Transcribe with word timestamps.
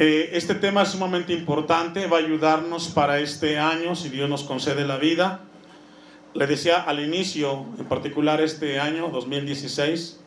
Eh, 0.00 0.36
este 0.36 0.54
tema 0.54 0.82
es 0.82 0.90
sumamente 0.90 1.32
importante, 1.32 2.06
va 2.06 2.18
a 2.18 2.20
ayudarnos 2.20 2.86
para 2.86 3.18
este 3.18 3.58
año, 3.58 3.96
si 3.96 4.08
Dios 4.10 4.30
nos 4.30 4.44
concede 4.44 4.86
la 4.86 4.96
vida. 4.96 5.40
Le 6.34 6.46
decía 6.46 6.80
al 6.80 7.00
inicio, 7.00 7.66
en 7.76 7.84
particular 7.86 8.40
este 8.40 8.78
año, 8.78 9.08
2016, 9.08 10.20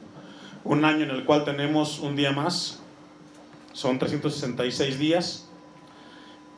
un 0.65 0.83
año 0.83 1.05
en 1.05 1.11
el 1.11 1.23
cual 1.23 1.45
tenemos 1.45 1.99
un 1.99 2.17
día 2.17 2.33
más, 2.33 2.81
son 3.71 3.97
366 3.97 4.99
días. 4.99 5.47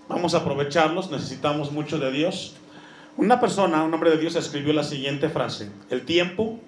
Vamos 0.10 0.34
a 0.34 0.38
aprovecharlos, 0.40 1.12
necesitamos 1.12 1.72
mucho 1.72 2.00
de 2.00 2.12
Dios. 2.12 2.56
Una 3.16 3.40
persona, 3.40 3.84
un 3.84 3.94
hombre 3.94 4.10
de 4.10 4.18
Dios, 4.18 4.36
escribió 4.36 4.74
la 4.74 4.84
siguiente 4.84 5.30
frase. 5.30 5.70
El 5.92 6.04
tiempo 6.04 6.60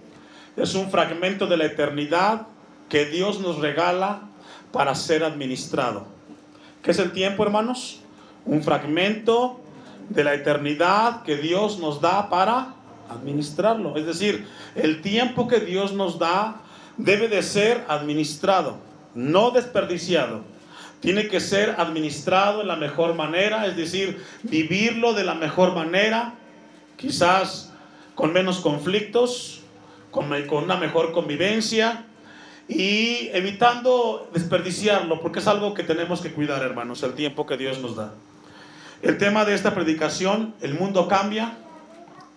es 0.58 0.76
un 0.76 0.92
fragmento 0.92 1.48
de 1.48 1.58
la 1.58 1.66
eternidad 1.66 2.46
que 2.88 3.08
Dios 3.08 3.40
nos 3.40 3.58
regala 3.58 4.30
para 4.72 4.94
ser 4.94 5.24
administrado. 5.24 6.14
¿Qué 6.86 6.92
es 6.92 7.00
el 7.00 7.14
tiempo, 7.14 7.42
hermanos? 7.42 8.02
Un 8.46 8.62
fragmento 8.62 9.60
de 10.10 10.24
la 10.24 10.36
eternidad 10.36 11.24
que 11.24 11.36
Dios 11.36 11.80
nos 11.80 12.00
da 12.00 12.30
para 12.30 12.76
administrarlo. 13.10 13.98
Es 13.98 14.06
decir, 14.06 14.48
el 14.76 15.02
tiempo 15.02 15.48
que 15.48 15.62
Dios 15.62 15.94
nos 15.94 16.20
da 16.20 16.62
debe 16.98 17.28
de 17.28 17.42
ser 17.42 17.84
administrado, 17.88 18.78
no 19.16 19.50
desperdiciado. 19.50 20.44
Tiene 21.00 21.28
que 21.28 21.40
ser 21.40 21.74
administrado 21.80 22.62
en 22.62 22.68
la 22.68 22.76
mejor 22.76 23.16
manera, 23.16 23.66
es 23.66 23.76
decir, 23.76 24.24
vivirlo 24.44 25.14
de 25.14 25.24
la 25.24 25.34
mejor 25.34 25.74
manera, 25.74 26.36
quizás 26.98 27.74
con 28.14 28.32
menos 28.32 28.60
conflictos, 28.60 29.62
con, 30.12 30.32
una 30.32 30.78
mejor 30.78 31.14
convivencia 31.14 32.06
y 32.68 33.30
evitando 33.34 34.30
desperdiciarlo, 34.34 35.22
porque 35.22 35.40
es 35.40 35.48
algo 35.48 35.74
que 35.74 35.84
tenemos 35.84 36.22
que 36.22 36.32
cuidar, 36.32 36.64
hermanos, 36.64 37.04
el 37.04 37.14
tiempo 37.14 37.46
que 37.46 37.58
Dios 37.58 37.80
nos 37.80 37.96
da. 37.96 38.14
El 39.02 39.18
tema 39.18 39.46
de 39.46 39.54
esta 39.54 39.76
predicación, 39.76 40.56
el 40.62 40.74
mundo 40.74 41.08
cambia, 41.08 41.58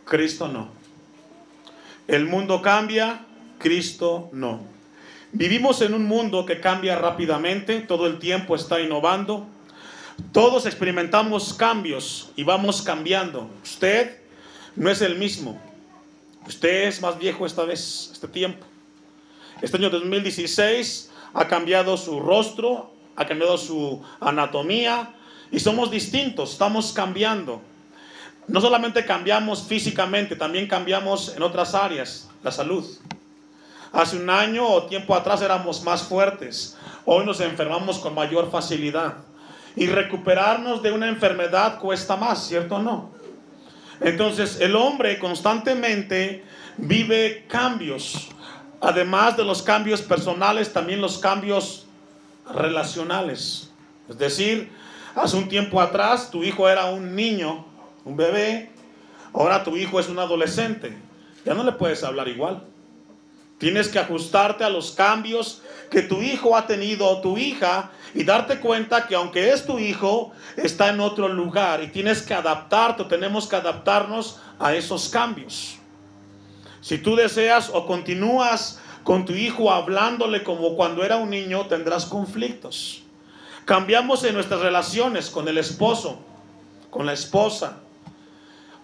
Cristo 0.05 0.49
no. 0.49 0.69
El 2.07 2.27
mundo 2.27 2.61
cambia, 2.61 3.25
Cristo 3.59 4.29
no. 4.33 4.61
Vivimos 5.33 5.83
en 5.83 5.95
un 5.95 6.07
mundo 6.07 6.47
que 6.47 6.61
cambia 6.61 6.97
rápidamente, 6.97 7.81
todo 7.81 8.07
el 8.07 8.19
tiempo 8.19 8.55
está 8.55 8.81
innovando. 8.81 9.47
Todos 10.33 10.67
experimentamos 10.67 11.55
cambios 11.55 12.33
y 12.35 12.43
vamos 12.43 12.83
cambiando. 12.83 13.49
Usted 13.63 14.19
no 14.75 14.91
es 14.91 15.01
el 15.01 15.17
mismo. 15.17 15.61
Usted 16.47 16.89
es 16.89 17.01
más 17.01 17.19
viejo 17.19 17.47
esta 17.47 17.65
vez, 17.65 18.11
este 18.13 18.27
tiempo. 18.27 18.67
Este 19.61 19.77
año 19.77 19.91
2016 19.91 21.11
ha 21.35 21.49
cambiado 21.49 21.97
su 21.97 22.21
rostro, 22.21 22.93
ha 23.17 23.27
cambiado 23.27 23.59
su 23.59 24.01
anatomía 24.21 25.15
y 25.51 25.59
somos 25.59 25.91
distintos, 25.91 26.53
estamos 26.53 26.93
cambiando. 26.93 27.61
No 28.47 28.61
solamente 28.61 29.05
cambiamos 29.05 29.67
físicamente, 29.67 30.37
también 30.37 30.69
cambiamos 30.69 31.35
en 31.35 31.43
otras 31.43 31.75
áreas, 31.75 32.31
la 32.45 32.53
salud. 32.53 32.85
Hace 33.93 34.17
un 34.17 34.31
año 34.31 34.65
o 34.65 34.85
tiempo 34.85 35.15
atrás 35.17 35.43
éramos 35.43 35.83
más 35.83 36.05
fuertes. 36.05 36.77
Hoy 37.05 37.27
nos 37.27 37.41
enfermamos 37.41 37.99
con 37.99 38.15
mayor 38.15 38.53
facilidad. 38.53 39.17
Y 39.75 39.87
recuperarnos 39.87 40.83
de 40.83 40.93
una 40.93 41.09
enfermedad 41.09 41.81
cuesta 41.81 42.17
más, 42.17 42.47
¿cierto 42.47 42.77
o 42.77 42.83
no? 42.83 43.11
Entonces 44.01 44.61
el 44.61 44.77
hombre 44.77 45.19
constantemente 45.19 46.45
vive 46.77 47.45
cambios. 47.49 48.29
Además 48.81 49.37
de 49.37 49.45
los 49.45 49.63
cambios 49.63 50.03
personales, 50.03 50.73
también 50.73 51.01
los 51.01 51.19
cambios 51.19 51.87
relacionales. 52.55 53.71
Es 54.09 54.19
decir, 54.19 54.71
hace 55.15 55.37
un 55.37 55.49
tiempo 55.49 55.81
atrás 55.81 56.31
tu 56.31 56.45
hijo 56.45 56.69
era 56.69 56.87
un 56.87 57.15
niño, 57.15 57.65
un 58.05 58.17
bebé. 58.17 58.71
Ahora 59.33 59.65
tu 59.65 59.77
hijo 59.77 59.99
es 59.99 60.09
un 60.09 60.19
adolescente. 60.19 60.97
Ya 61.45 61.55
no 61.55 61.65
le 61.65 61.73
puedes 61.73 62.05
hablar 62.05 62.29
igual. 62.29 62.63
Tienes 63.59 63.89
que 63.89 63.99
ajustarte 63.99 64.63
a 64.63 64.71
los 64.71 64.93
cambios 64.93 65.63
que 65.91 66.03
tu 66.03 66.23
hijo 66.23 66.57
ha 66.57 66.67
tenido 66.67 67.07
o 67.07 67.21
tu 67.21 67.37
hija 67.37 67.91
y 68.15 68.23
darte 68.23 68.61
cuenta 68.61 69.07
que 69.07 69.17
aunque 69.17 69.51
es 69.53 69.67
tu 69.67 69.79
hijo, 69.79 70.33
está 70.57 70.91
en 70.91 71.01
otro 71.01 71.29
lugar 71.29 71.83
y 71.83 71.89
tienes 71.89 72.23
que 72.23 72.35
adaptarte, 72.35 73.05
tenemos 73.05 73.49
que 73.49 73.57
adaptarnos 73.57 74.41
a 74.61 74.75
esos 74.75 75.09
cambios. 75.09 75.79
Si 76.81 76.99
tú 76.99 77.17
deseas 77.17 77.71
o 77.73 77.87
continúas 77.87 78.81
con 79.05 79.25
tu 79.25 79.33
hijo 79.33 79.71
hablándole 79.71 80.43
como 80.43 80.77
cuando 80.77 81.05
era 81.05 81.17
un 81.17 81.31
niño, 81.31 81.67
tendrás 81.67 82.05
conflictos. 82.07 83.03
Cambiamos 83.65 84.25
en 84.25 84.35
nuestras 84.35 84.61
relaciones 84.61 85.31
con 85.31 85.49
el 85.49 85.59
esposo, 85.59 86.21
con 86.91 87.07
la 87.07 87.13
esposa, 87.13 87.79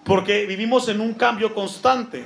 porque 0.05 0.47
vivimos 0.47 0.88
en 0.88 1.00
un 1.00 1.15
cambio 1.15 1.55
constante. 1.55 2.25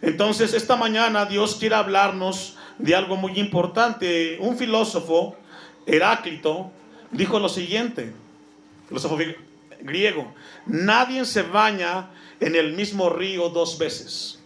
Entonces, 0.00 0.54
esta 0.54 0.76
mañana 0.76 1.26
Dios 1.26 1.56
quiere 1.56 1.74
hablarnos 1.76 2.56
de 2.78 2.94
algo 2.94 3.16
muy 3.16 3.38
importante. 3.38 4.38
Un 4.40 4.56
filósofo, 4.56 5.36
Heráclito, 5.86 6.70
dijo 7.10 7.38
lo 7.38 7.48
siguiente, 7.48 8.12
filósofo 8.88 9.18
griego, 9.80 10.34
nadie 10.66 11.24
se 11.24 11.42
baña 11.42 12.10
en 12.40 12.56
el 12.56 12.72
mismo 12.72 13.10
río 13.10 13.48
dos 13.48 13.78
veces. 13.78 14.41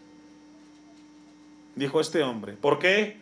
Dijo 1.76 2.00
este 2.00 2.22
hombre. 2.22 2.54
¿Por 2.54 2.78
qué? 2.78 3.18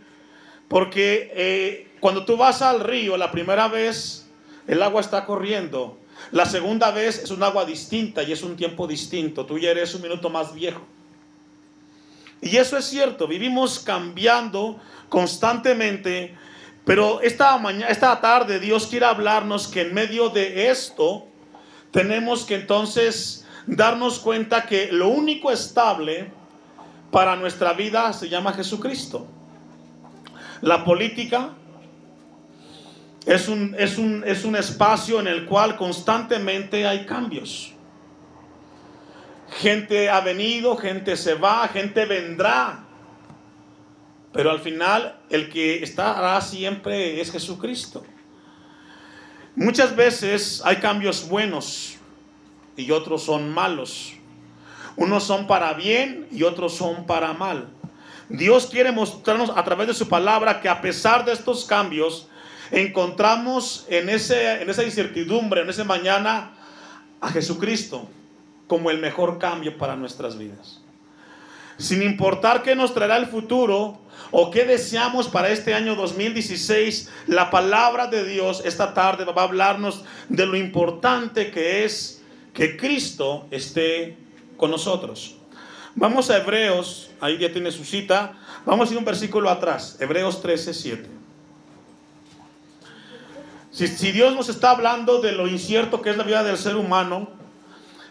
Porque 0.68 1.30
eh, 1.34 1.92
cuando 2.00 2.24
tú 2.24 2.36
vas 2.36 2.62
al 2.62 2.80
río 2.80 3.16
la 3.16 3.30
primera 3.30 3.68
vez, 3.68 4.30
el 4.66 4.82
agua 4.82 5.00
está 5.00 5.26
corriendo. 5.26 5.98
La 6.30 6.46
segunda 6.46 6.90
vez 6.90 7.18
es 7.18 7.30
un 7.30 7.42
agua 7.42 7.64
distinta 7.64 8.22
y 8.22 8.32
es 8.32 8.42
un 8.42 8.56
tiempo 8.56 8.86
distinto. 8.86 9.44
Tú 9.44 9.58
ya 9.58 9.70
eres 9.70 9.94
un 9.94 10.02
minuto 10.02 10.30
más 10.30 10.54
viejo. 10.54 10.80
Y 12.40 12.56
eso 12.56 12.76
es 12.76 12.84
cierto, 12.84 13.26
vivimos 13.26 13.78
cambiando 13.78 14.78
constantemente, 15.08 16.36
pero 16.84 17.22
esta 17.22 17.56
mañana, 17.56 17.86
esta 17.86 18.20
tarde 18.20 18.60
Dios 18.60 18.86
quiere 18.86 19.06
hablarnos 19.06 19.66
que 19.66 19.80
en 19.80 19.94
medio 19.94 20.28
de 20.28 20.68
esto 20.68 21.26
tenemos 21.90 22.44
que 22.44 22.56
entonces 22.56 23.46
darnos 23.66 24.18
cuenta 24.18 24.66
que 24.66 24.92
lo 24.92 25.08
único 25.08 25.50
estable 25.50 26.32
para 27.14 27.36
nuestra 27.36 27.74
vida 27.74 28.12
se 28.12 28.28
llama 28.28 28.52
Jesucristo. 28.54 29.24
La 30.62 30.84
política 30.84 31.50
es 33.24 33.46
un, 33.46 33.76
es 33.78 33.98
un, 33.98 34.24
es 34.26 34.44
un 34.44 34.56
espacio 34.56 35.20
en 35.20 35.28
el 35.28 35.46
cual 35.46 35.76
constantemente 35.76 36.84
hay 36.88 37.06
cambios. 37.06 37.72
Gente 39.48 40.10
ha 40.10 40.22
venido, 40.22 40.76
gente 40.76 41.16
se 41.16 41.34
va, 41.34 41.68
gente 41.68 42.04
vendrá. 42.04 42.84
Pero 44.32 44.50
al 44.50 44.58
final 44.58 45.20
el 45.30 45.48
que 45.50 45.84
estará 45.84 46.40
siempre 46.40 47.20
es 47.20 47.30
Jesucristo. 47.30 48.02
Muchas 49.54 49.94
veces 49.94 50.60
hay 50.64 50.78
cambios 50.78 51.28
buenos 51.28 51.96
y 52.76 52.90
otros 52.90 53.22
son 53.22 53.54
malos. 53.54 54.14
Unos 54.96 55.24
son 55.24 55.46
para 55.46 55.72
bien 55.74 56.26
y 56.30 56.42
otros 56.42 56.74
son 56.74 57.06
para 57.06 57.32
mal. 57.32 57.68
Dios 58.28 58.66
quiere 58.66 58.92
mostrarnos 58.92 59.50
a 59.54 59.64
través 59.64 59.88
de 59.88 59.94
su 59.94 60.08
palabra 60.08 60.60
que 60.60 60.68
a 60.68 60.80
pesar 60.80 61.24
de 61.24 61.32
estos 61.32 61.64
cambios, 61.64 62.28
encontramos 62.70 63.86
en, 63.88 64.08
ese, 64.08 64.62
en 64.62 64.70
esa 64.70 64.84
incertidumbre, 64.84 65.62
en 65.62 65.68
ese 65.68 65.84
mañana, 65.84 66.52
a 67.20 67.28
Jesucristo 67.28 68.08
como 68.66 68.90
el 68.90 68.98
mejor 68.98 69.38
cambio 69.38 69.76
para 69.76 69.96
nuestras 69.96 70.38
vidas. 70.38 70.80
Sin 71.76 72.02
importar 72.02 72.62
qué 72.62 72.76
nos 72.76 72.94
traerá 72.94 73.16
el 73.16 73.26
futuro 73.26 74.00
o 74.30 74.50
qué 74.50 74.64
deseamos 74.64 75.28
para 75.28 75.50
este 75.50 75.74
año 75.74 75.96
2016, 75.96 77.10
la 77.26 77.50
palabra 77.50 78.06
de 78.06 78.24
Dios 78.24 78.62
esta 78.64 78.94
tarde 78.94 79.24
va 79.24 79.42
a 79.42 79.44
hablarnos 79.44 80.04
de 80.28 80.46
lo 80.46 80.56
importante 80.56 81.50
que 81.50 81.84
es 81.84 82.22
que 82.52 82.76
Cristo 82.76 83.46
esté 83.50 84.16
con 84.56 84.70
nosotros. 84.70 85.36
Vamos 85.94 86.30
a 86.30 86.38
Hebreos, 86.38 87.10
ahí 87.20 87.38
ya 87.38 87.52
tiene 87.52 87.70
su 87.70 87.84
cita. 87.84 88.34
Vamos 88.66 88.88
a 88.88 88.92
ir 88.92 88.98
un 88.98 89.04
versículo 89.04 89.50
atrás, 89.50 89.96
Hebreos 90.00 90.42
13, 90.42 90.74
7. 90.74 91.08
Si, 93.70 94.12
Dios 94.12 94.34
nos 94.34 94.48
está 94.48 94.70
hablando 94.70 95.20
de 95.20 95.32
lo 95.32 95.48
incierto 95.48 96.00
que 96.00 96.10
es 96.10 96.16
la 96.16 96.22
vida 96.22 96.44
del 96.44 96.56
ser 96.56 96.76
humano, 96.76 97.28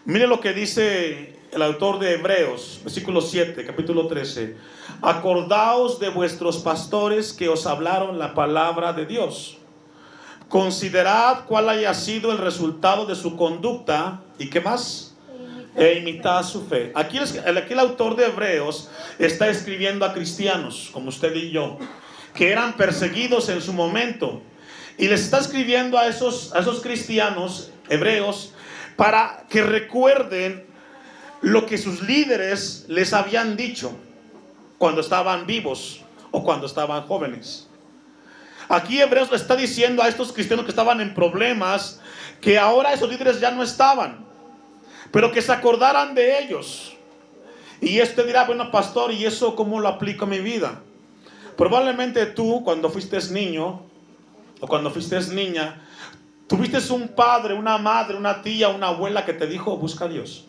Mire 0.06 0.28
lo 0.28 0.42
que 0.42 0.52
dice 0.52 1.40
el 1.54 1.62
autor 1.62 1.98
de 1.98 2.16
Hebreos, 2.16 2.82
versículo 2.84 3.22
7, 3.22 3.66
capítulo 3.66 4.08
13. 4.08 4.58
Acordaos 5.02 5.98
de 5.98 6.10
vuestros 6.10 6.58
pastores 6.58 7.32
que 7.32 7.48
os 7.48 7.66
hablaron 7.66 8.20
la 8.20 8.34
palabra 8.34 8.92
de 8.92 9.06
Dios. 9.06 9.60
Considerad 10.50 11.46
cuál 11.46 11.70
haya 11.70 11.94
sido 11.94 12.34
el 12.34 12.38
resultado 12.38 13.06
de 13.06 13.16
su 13.16 13.38
conducta 13.38 14.20
y 14.38 14.50
qué 14.50 14.60
más. 14.60 15.13
E 15.76 15.96
imitad 15.96 16.44
su 16.44 16.66
fe. 16.68 16.92
Aquí, 16.94 17.18
el 17.18 17.80
autor 17.80 18.16
de 18.16 18.26
Hebreos 18.26 18.90
está 19.18 19.50
escribiendo 19.50 20.06
a 20.06 20.14
cristianos, 20.14 20.90
como 20.94 21.10
usted 21.10 21.34
y 21.36 21.50
yo, 21.50 21.80
que 22.36 22.52
eran 22.52 22.74
perseguidos 22.74 23.50
en 23.50 23.62
su 23.62 23.74
momento 23.74 24.42
Y 24.98 25.08
les 25.08 25.22
está 25.22 25.40
escribiendo 25.40 25.98
a 25.98 26.08
esos, 26.08 26.54
a 26.54 26.60
esos 26.60 26.82
cristianos 26.82 27.72
hebreos 27.90 28.54
para 28.96 29.46
que 29.50 29.64
recuerden 29.64 30.66
lo 31.42 31.66
que 31.66 31.78
sus 31.78 32.02
líderes 32.02 32.86
les 32.88 33.12
habían 33.14 33.58
dicho 33.58 33.98
cuando 34.78 35.02
estaban 35.02 35.48
vivos 35.48 36.02
o 36.32 36.44
cuando 36.44 36.68
estaban 36.68 37.04
jóvenes. 37.08 37.68
Aquí 38.70 39.02
Hebreos 39.02 39.30
le 39.30 39.38
está 39.38 39.56
diciendo 39.56 40.02
a 40.04 40.08
estos 40.08 40.32
cristianos 40.32 40.66
que 40.66 40.72
estaban 40.72 41.02
en 41.02 41.14
problemas 41.14 42.00
que 42.40 42.58
ahora 42.58 42.94
esos 42.94 43.10
líderes 43.10 43.40
ya 43.40 43.52
no 43.52 43.64
estaban, 43.64 44.26
pero 45.14 45.32
que 45.32 45.44
se 45.44 45.52
acordaran 45.52 46.16
de 46.16 46.40
ellos. 46.40 46.98
Y 47.80 48.00
este 48.00 48.24
dirá, 48.24 48.46
bueno, 48.46 48.72
pastor, 48.72 49.12
¿y 49.12 49.26
eso 49.26 49.56
cómo 49.56 49.80
lo 49.80 49.88
aplico 49.88 50.26
a 50.26 50.28
mi 50.28 50.40
vida? 50.40 50.82
Probablemente 51.56 52.26
tú, 52.26 52.64
cuando 52.64 52.90
fuiste 52.90 53.20
niño 53.32 53.84
o 54.60 54.68
cuando 54.68 54.90
fuiste 54.90 55.20
niña, 55.32 55.86
tuviste 56.48 56.92
un 56.92 57.10
padre, 57.10 57.54
una 57.54 57.78
madre, 57.78 58.18
una 58.18 58.42
tía, 58.42 58.70
una 58.70 58.88
abuela 58.88 59.24
que 59.24 59.34
te 59.34 59.46
dijo, 59.46 59.78
busca 59.78 60.06
a 60.06 60.08
Dios, 60.08 60.48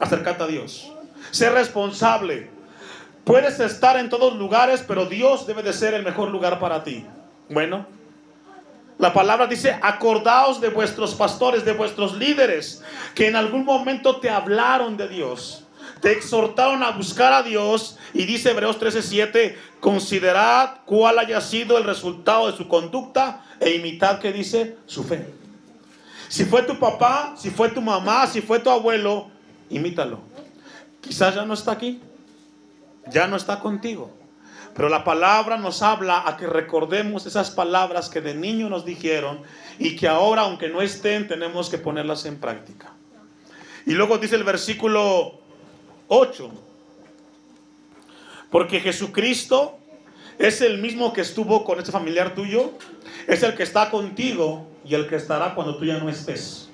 acércate 0.00 0.42
a 0.42 0.46
Dios, 0.48 0.92
sé 1.30 1.48
responsable. 1.48 2.50
Puedes 3.22 3.60
estar 3.60 3.96
en 3.98 4.08
todos 4.08 4.34
lugares, 4.34 4.84
pero 4.86 5.06
Dios 5.06 5.46
debe 5.46 5.62
de 5.62 5.72
ser 5.72 5.94
el 5.94 6.02
mejor 6.02 6.28
lugar 6.30 6.58
para 6.58 6.82
ti. 6.82 7.06
Bueno, 7.48 7.86
la 8.98 9.12
palabra 9.12 9.46
dice, 9.46 9.78
acordaos 9.82 10.60
de 10.60 10.68
vuestros 10.68 11.14
pastores, 11.14 11.64
de 11.64 11.72
vuestros 11.72 12.14
líderes, 12.16 12.82
que 13.14 13.28
en 13.28 13.36
algún 13.36 13.64
momento 13.64 14.20
te 14.20 14.30
hablaron 14.30 14.96
de 14.96 15.08
Dios, 15.08 15.64
te 16.00 16.12
exhortaron 16.12 16.82
a 16.82 16.90
buscar 16.92 17.32
a 17.32 17.42
Dios. 17.42 17.98
Y 18.12 18.24
dice 18.24 18.50
Hebreos 18.50 18.78
13:7, 18.78 19.56
considerad 19.80 20.76
cuál 20.84 21.18
haya 21.18 21.40
sido 21.40 21.76
el 21.78 21.84
resultado 21.84 22.50
de 22.50 22.56
su 22.56 22.68
conducta 22.68 23.44
e 23.60 23.70
imitad 23.70 24.20
que 24.20 24.32
dice 24.32 24.76
su 24.86 25.04
fe. 25.04 25.32
Si 26.28 26.44
fue 26.44 26.62
tu 26.62 26.78
papá, 26.78 27.34
si 27.36 27.50
fue 27.50 27.68
tu 27.70 27.80
mamá, 27.80 28.26
si 28.26 28.40
fue 28.40 28.58
tu 28.60 28.70
abuelo, 28.70 29.28
imítalo. 29.70 30.20
Quizás 31.00 31.34
ya 31.34 31.44
no 31.44 31.54
está 31.54 31.72
aquí 31.72 32.00
ya 33.10 33.26
no 33.26 33.36
está 33.36 33.60
contigo. 33.60 34.10
Pero 34.74 34.88
la 34.88 35.04
palabra 35.04 35.56
nos 35.56 35.82
habla 35.82 36.24
a 36.26 36.36
que 36.36 36.46
recordemos 36.46 37.26
esas 37.26 37.50
palabras 37.50 38.08
que 38.08 38.20
de 38.20 38.34
niño 38.34 38.68
nos 38.68 38.84
dijeron 38.84 39.40
y 39.78 39.94
que 39.94 40.08
ahora, 40.08 40.42
aunque 40.42 40.68
no 40.68 40.82
estén, 40.82 41.28
tenemos 41.28 41.70
que 41.70 41.78
ponerlas 41.78 42.26
en 42.26 42.38
práctica. 42.38 42.92
Y 43.86 43.92
luego 43.92 44.18
dice 44.18 44.34
el 44.34 44.44
versículo 44.44 45.38
8, 46.08 46.50
porque 48.50 48.80
Jesucristo 48.80 49.78
es 50.38 50.60
el 50.60 50.78
mismo 50.78 51.12
que 51.12 51.20
estuvo 51.20 51.64
con 51.64 51.78
este 51.78 51.92
familiar 51.92 52.34
tuyo, 52.34 52.72
es 53.28 53.42
el 53.42 53.54
que 53.54 53.62
está 53.62 53.90
contigo 53.90 54.68
y 54.84 54.94
el 54.94 55.06
que 55.06 55.16
estará 55.16 55.54
cuando 55.54 55.76
tú 55.76 55.84
ya 55.84 55.98
no 55.98 56.08
estés. 56.08 56.68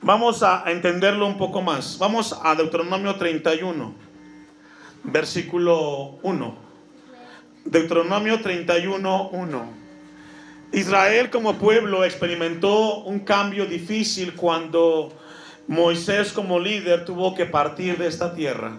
Vamos 0.00 0.42
a 0.42 0.64
entenderlo 0.66 1.26
un 1.26 1.36
poco 1.36 1.60
más. 1.60 1.98
Vamos 1.98 2.38
a 2.42 2.54
Deuteronomio 2.54 3.16
31, 3.16 3.94
versículo 5.04 6.18
1. 6.22 6.56
Deuteronomio 7.64 8.40
31, 8.40 9.28
1. 9.30 9.72
Israel 10.72 11.30
como 11.30 11.54
pueblo 11.54 12.04
experimentó 12.04 12.98
un 13.04 13.20
cambio 13.20 13.66
difícil 13.66 14.34
cuando 14.34 15.12
Moisés 15.66 16.32
como 16.32 16.58
líder 16.58 17.04
tuvo 17.04 17.34
que 17.34 17.46
partir 17.46 17.96
de 17.96 18.06
esta 18.06 18.34
tierra. 18.34 18.78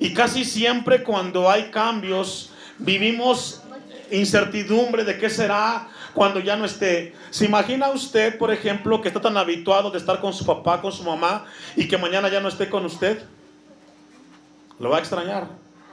Y 0.00 0.12
casi 0.12 0.44
siempre 0.44 1.02
cuando 1.02 1.50
hay 1.50 1.70
cambios 1.70 2.50
vivimos 2.78 3.62
incertidumbre 4.10 5.04
de 5.04 5.18
qué 5.18 5.30
será 5.30 5.88
cuando 6.14 6.40
ya 6.40 6.56
no 6.56 6.64
esté. 6.64 7.14
¿Se 7.30 7.44
imagina 7.44 7.90
usted, 7.90 8.38
por 8.38 8.52
ejemplo, 8.52 9.00
que 9.00 9.08
está 9.08 9.20
tan 9.20 9.36
habituado 9.36 9.90
de 9.90 9.98
estar 9.98 10.20
con 10.20 10.32
su 10.32 10.46
papá, 10.46 10.80
con 10.80 10.92
su 10.92 11.02
mamá, 11.02 11.44
y 11.76 11.88
que 11.88 11.98
mañana 11.98 12.28
ya 12.28 12.40
no 12.40 12.48
esté 12.48 12.68
con 12.68 12.84
usted? 12.84 13.22
Lo 14.78 14.90
va 14.90 14.96
a 14.96 15.00
extrañar, 15.00 15.48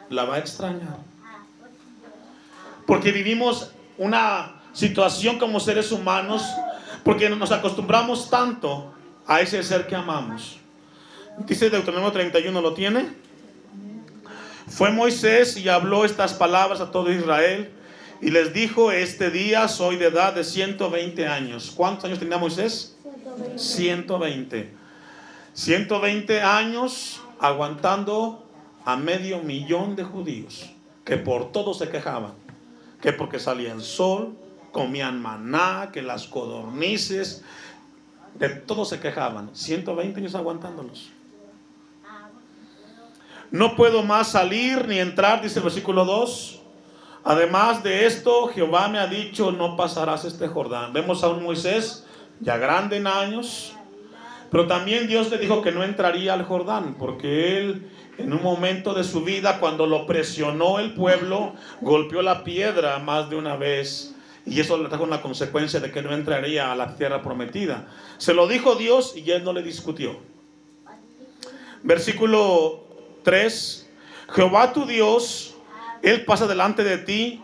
la 0.10 0.26
va 0.26 0.36
a 0.36 0.40
extrañar. 0.40 0.98
Porque 2.86 3.12
vivimos 3.12 3.72
una 3.98 4.62
situación 4.74 5.38
como 5.38 5.60
seres 5.60 5.92
humanos, 5.92 6.44
porque 7.04 7.30
nos 7.30 7.52
acostumbramos 7.52 8.30
tanto 8.30 8.94
a 9.28 9.42
ese 9.42 9.62
ser 9.64 9.88
que 9.88 9.96
amamos. 9.96 10.58
Dice 11.40 11.70
Deuteronomio 11.70 12.12
31, 12.12 12.62
¿lo 12.62 12.74
tiene? 12.74 13.10
Fue 14.68 14.92
Moisés 14.92 15.58
y 15.58 15.70
habló 15.70 16.06
estas 16.06 16.34
palabras 16.34 16.80
a 16.80 16.92
todo 16.92 17.12
Israel 17.12 17.72
y 18.22 18.30
les 18.30 18.54
dijo, 18.54 18.92
este 18.92 19.32
día 19.32 19.68
soy 19.68 19.98
de 19.98 20.08
edad 20.08 20.34
de 20.34 20.44
120 20.44 21.28
años. 21.28 21.72
¿Cuántos 21.76 22.06
años 22.06 22.20
tenía 22.20 22.38
Moisés? 22.38 22.96
120. 23.56 24.70
120. 25.54 26.42
años 26.42 27.22
aguantando 27.40 28.48
a 28.86 28.96
medio 28.96 29.42
millón 29.42 29.96
de 29.96 30.04
judíos 30.04 30.72
que 31.06 31.18
por 31.18 31.52
todo 31.52 31.74
se 31.74 31.90
quejaban. 31.90 32.34
Que 33.02 33.14
porque 33.14 33.40
salía 33.40 33.74
el 33.74 33.82
sol, 33.82 34.38
comían 34.72 35.22
maná, 35.22 35.90
que 35.92 36.02
las 36.02 36.28
codornices, 36.28 37.44
de 38.36 38.50
todo 38.50 38.86
se 38.86 39.00
quejaban. 39.00 39.50
120 39.54 40.20
años 40.20 40.36
aguantándolos. 40.36 41.12
No 43.50 43.76
puedo 43.76 44.04
más 44.04 44.30
salir 44.30 44.88
ni 44.88 45.00
entrar, 45.00 45.42
dice 45.42 45.60
el 45.60 45.64
versículo 45.64 46.06
2 46.06 46.62
Además 47.24 47.84
de 47.84 48.08
esto, 48.08 48.48
Jehová 48.48 48.88
me 48.88 48.98
ha 48.98 49.06
dicho, 49.06 49.52
no 49.52 49.76
pasarás 49.76 50.26
este 50.26 50.48
Jordán. 50.48 50.92
Vemos 50.92 51.24
a 51.24 51.30
un 51.30 51.44
Moisés 51.44 52.06
ya 52.40 52.58
grande 52.58 52.98
en 52.98 53.06
años, 53.06 53.74
pero 54.50 54.66
también 54.66 55.08
Dios 55.08 55.30
le 55.30 55.38
dijo 55.38 55.62
que 55.62 55.72
no 55.72 55.84
entraría 55.84 56.34
al 56.34 56.44
Jordán, 56.44 56.96
porque 56.98 57.60
él 57.60 57.92
en 58.24 58.34
un 58.34 58.42
momento 58.42 58.94
de 58.94 59.04
su 59.04 59.22
vida, 59.22 59.60
cuando 59.60 59.86
lo 59.86 60.06
presionó 60.06 60.80
el 60.80 60.94
pueblo, 60.94 61.54
golpeó 61.82 62.22
la 62.22 62.44
piedra 62.44 63.00
más 63.00 63.30
de 63.30 63.36
una 63.36 63.56
vez. 63.56 64.16
Y 64.46 64.60
eso 64.60 64.78
le 64.78 64.90
trajo 64.90 65.04
una 65.04 65.22
consecuencia 65.22 65.80
de 65.80 65.92
que 65.92 66.02
no 66.02 66.14
entraría 66.14 66.72
a 66.72 66.76
la 66.76 66.96
tierra 66.96 67.22
prometida. 67.22 67.88
Se 68.18 68.34
lo 68.34 68.48
dijo 68.48 68.76
Dios 68.76 69.16
y 69.16 69.30
él 69.32 69.44
no 69.44 69.54
le 69.54 69.62
discutió. 69.62 70.20
Versículo 71.84 72.84
3. 73.24 73.90
Jehová 74.34 74.74
tu 74.74 74.86
Dios 74.86 75.52
él 76.02 76.26
pasa 76.26 76.48
delante 76.48 76.84
de 76.84 76.98
ti. 76.98 77.42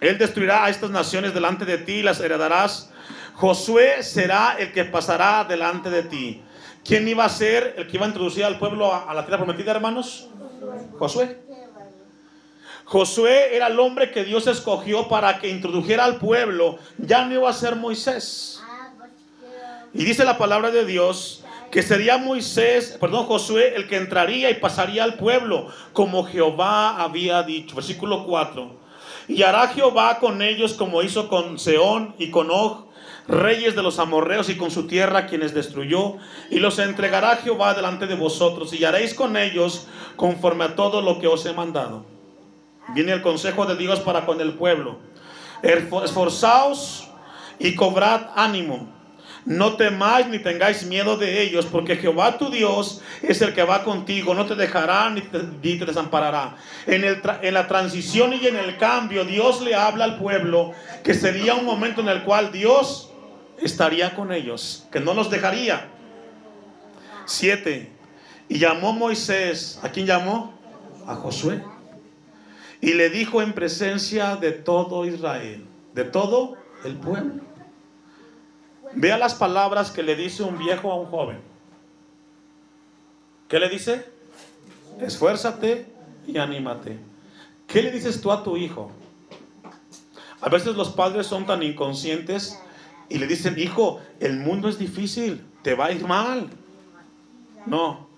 Él 0.00 0.16
destruirá 0.16 0.64
a 0.64 0.70
estas 0.70 0.90
naciones 0.90 1.34
delante 1.34 1.64
de 1.64 1.78
ti 1.78 1.94
y 1.94 2.02
las 2.02 2.20
heredarás. 2.20 2.90
Josué 3.34 4.02
será 4.02 4.56
el 4.58 4.72
que 4.72 4.84
pasará 4.84 5.44
delante 5.44 5.90
de 5.90 6.02
ti. 6.02 6.42
¿Quién 6.84 7.06
iba 7.08 7.24
a 7.24 7.28
ser 7.28 7.74
el 7.76 7.86
que 7.86 7.96
iba 7.96 8.06
a 8.06 8.08
introducir 8.08 8.44
al 8.44 8.58
pueblo 8.58 8.92
a, 8.92 9.12
la 9.12 9.24
tierra 9.24 9.44
prometida, 9.44 9.72
hermanos? 9.72 10.28
Josué. 10.98 11.38
Josué 12.84 13.54
era 13.54 13.68
el 13.68 13.78
hombre 13.78 14.10
que 14.10 14.24
Dios 14.24 14.46
escogió 14.46 15.06
para 15.08 15.38
que 15.38 15.48
introdujera 15.48 16.04
al 16.04 16.16
pueblo. 16.16 16.78
Ya 16.98 17.24
no 17.24 17.34
iba 17.34 17.48
a 17.48 17.52
ser 17.52 17.76
Moisés. 17.76 18.62
Y 19.92 20.04
dice 20.04 20.24
la 20.24 20.38
palabra 20.38 20.70
de 20.70 20.84
Dios 20.84 21.44
que 21.70 21.82
sería 21.82 22.18
Moisés, 22.18 22.96
perdón, 23.00 23.26
Josué, 23.26 23.74
el 23.76 23.86
que 23.86 23.96
entraría 23.96 24.50
y 24.50 24.54
pasaría 24.54 25.04
al 25.04 25.14
pueblo, 25.14 25.68
como 25.92 26.24
Jehová 26.24 27.00
había 27.00 27.42
dicho. 27.44 27.76
Versículo 27.76 28.26
4. 28.26 28.80
Y 29.28 29.44
hará 29.44 29.68
Jehová 29.68 30.18
con 30.18 30.42
ellos 30.42 30.74
como 30.74 31.02
hizo 31.02 31.28
con 31.28 31.58
Seón 31.60 32.14
y 32.18 32.30
con 32.30 32.50
Og, 32.50 32.89
reyes 33.28 33.74
de 33.74 33.82
los 33.82 33.98
amorreos 33.98 34.48
y 34.48 34.56
con 34.56 34.70
su 34.70 34.86
tierra 34.86 35.26
quienes 35.26 35.54
destruyó, 35.54 36.16
y 36.50 36.58
los 36.58 36.78
entregará 36.78 37.36
Jehová 37.36 37.74
delante 37.74 38.06
de 38.06 38.14
vosotros, 38.14 38.72
y 38.72 38.84
haréis 38.84 39.14
con 39.14 39.36
ellos 39.36 39.86
conforme 40.16 40.64
a 40.64 40.74
todo 40.76 41.02
lo 41.02 41.18
que 41.18 41.26
os 41.26 41.46
he 41.46 41.52
mandado. 41.52 42.04
Viene 42.94 43.12
el 43.12 43.22
consejo 43.22 43.66
de 43.66 43.76
Dios 43.76 44.00
para 44.00 44.26
con 44.26 44.40
el 44.40 44.54
pueblo. 44.54 44.98
Esforzaos 45.62 47.08
y 47.58 47.74
cobrad 47.74 48.28
ánimo 48.34 49.00
no 49.44 49.76
temáis 49.76 50.26
ni 50.26 50.38
tengáis 50.38 50.84
miedo 50.84 51.16
de 51.16 51.42
ellos, 51.42 51.66
porque 51.66 51.96
Jehová 51.96 52.36
tu 52.36 52.50
Dios 52.50 53.00
es 53.22 53.40
el 53.40 53.54
que 53.54 53.62
va 53.62 53.84
contigo, 53.84 54.34
no 54.34 54.46
te 54.46 54.54
dejará 54.54 55.08
ni 55.10 55.22
te, 55.22 55.38
desamparará. 55.84 56.56
En, 56.86 57.04
en 57.04 57.54
la 57.54 57.66
transición 57.66 58.34
y 58.34 58.46
en 58.46 58.56
el 58.56 58.76
cambio, 58.76 59.24
Dios 59.24 59.62
le 59.62 59.74
habla 59.74 60.04
al 60.04 60.18
pueblo 60.18 60.72
que 61.02 61.14
sería 61.14 61.54
un 61.54 61.64
momento 61.64 62.00
en 62.02 62.08
el 62.08 62.22
cual 62.22 62.52
Dios 62.52 63.09
estaría 63.60 64.14
con 64.14 64.32
ellos, 64.32 64.86
que 64.90 65.00
no 65.00 65.14
los 65.14 65.30
dejaría. 65.30 65.88
Siete. 67.26 67.90
Y 68.48 68.58
llamó 68.58 68.92
Moisés, 68.92 69.78
¿a 69.82 69.90
quién 69.90 70.06
llamó? 70.06 70.54
A 71.06 71.14
Josué. 71.14 71.62
Y 72.80 72.94
le 72.94 73.10
dijo 73.10 73.42
en 73.42 73.52
presencia 73.52 74.36
de 74.36 74.52
todo 74.52 75.04
Israel, 75.06 75.66
de 75.94 76.04
todo 76.04 76.56
el 76.84 76.96
pueblo 76.96 77.50
Vea 78.92 79.18
las 79.18 79.34
palabras 79.34 79.90
que 79.90 80.02
le 80.02 80.16
dice 80.16 80.42
un 80.42 80.58
viejo 80.58 80.90
a 80.90 80.96
un 80.96 81.06
joven. 81.06 81.38
¿Qué 83.48 83.60
le 83.60 83.68
dice? 83.68 84.04
Esfuérzate 85.00 85.86
y 86.26 86.38
anímate. 86.38 86.98
¿Qué 87.66 87.82
le 87.82 87.92
dices 87.92 88.20
tú 88.20 88.32
a 88.32 88.42
tu 88.42 88.56
hijo? 88.56 88.90
A 90.40 90.48
veces 90.48 90.74
los 90.74 90.90
padres 90.90 91.26
son 91.26 91.46
tan 91.46 91.62
inconscientes 91.62 92.58
y 93.10 93.18
le 93.18 93.26
dicen, 93.26 93.58
hijo, 93.58 94.00
el 94.20 94.38
mundo 94.38 94.68
es 94.68 94.78
difícil, 94.78 95.44
te 95.62 95.74
va 95.74 95.86
a 95.86 95.92
ir 95.92 96.06
mal. 96.06 96.48
No, 97.66 98.08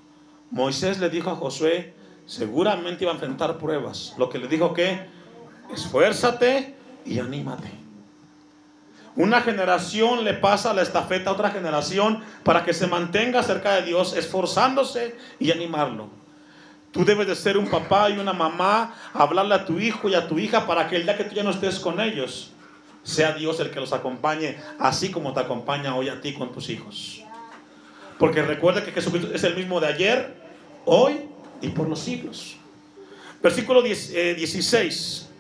Moisés 0.51 1.01
le 1.01 1.09
dijo 1.09 1.31
a 1.31 1.37
Josué, 1.37 1.95
seguramente 2.27 3.05
iba 3.05 3.11
a 3.11 3.15
enfrentar 3.15 3.59
pruebas. 3.59 4.15
Lo 4.19 4.29
que 4.29 4.39
le 4.39 4.47
dijo 4.47 4.75
que, 4.75 5.09
esfuérzate 5.73 6.77
y 7.07 7.19
anímate. 7.19 7.71
Una 9.17 9.41
generación 9.41 10.25
le 10.25 10.35
pasa 10.35 10.75
la 10.75 10.83
estafeta 10.83 11.31
a 11.31 11.33
otra 11.35 11.51
generación 11.51 12.23
para 12.45 12.65
que 12.65 12.75
se 12.75 12.87
mantenga 12.87 13.43
cerca 13.43 13.75
de 13.75 13.83
Dios, 13.83 14.15
esforzándose 14.15 15.17
y 15.39 15.51
animarlo. 15.51 16.09
Tú 16.93 17.07
debes 17.07 17.27
de 17.27 17.35
ser 17.35 17.57
un 17.57 17.69
papá 17.69 18.11
y 18.11 18.19
una 18.19 18.35
mamá, 18.35 18.95
hablarle 19.15 19.55
a 19.55 19.65
tu 19.65 19.79
hijo 19.79 20.11
y 20.11 20.15
a 20.15 20.29
tu 20.29 20.39
hija 20.39 20.67
para 20.67 20.89
que 20.89 20.97
el 20.97 21.05
día 21.05 21.17
que 21.17 21.25
tú 21.25 21.35
ya 21.35 21.43
no 21.43 21.51
estés 21.51 21.81
con 21.81 21.99
ellos, 22.01 22.53
sea 23.03 23.33
Dios 23.33 23.59
el 23.61 23.71
que 23.71 23.81
los 23.81 23.93
acompañe, 23.93 24.57
así 24.79 25.11
como 25.11 25.33
te 25.33 25.41
acompaña 25.41 25.97
hoy 25.97 26.09
a 26.09 26.21
ti 26.21 26.35
con 26.35 26.53
tus 26.53 26.69
hijos. 26.71 27.23
Porque 28.19 28.43
recuerda 28.43 28.85
que 28.85 28.93
Jesucristo 28.93 29.31
es 29.35 29.43
el 29.45 29.57
mismo 29.57 29.81
de 29.81 29.89
ayer, 29.89 30.37
hoy 30.85 31.23
y 31.61 31.69
por 31.69 31.89
los 31.89 32.01
siglos. 32.01 32.57
Versículo 33.43 33.83
16, 33.83 35.29
eh, 35.29 35.33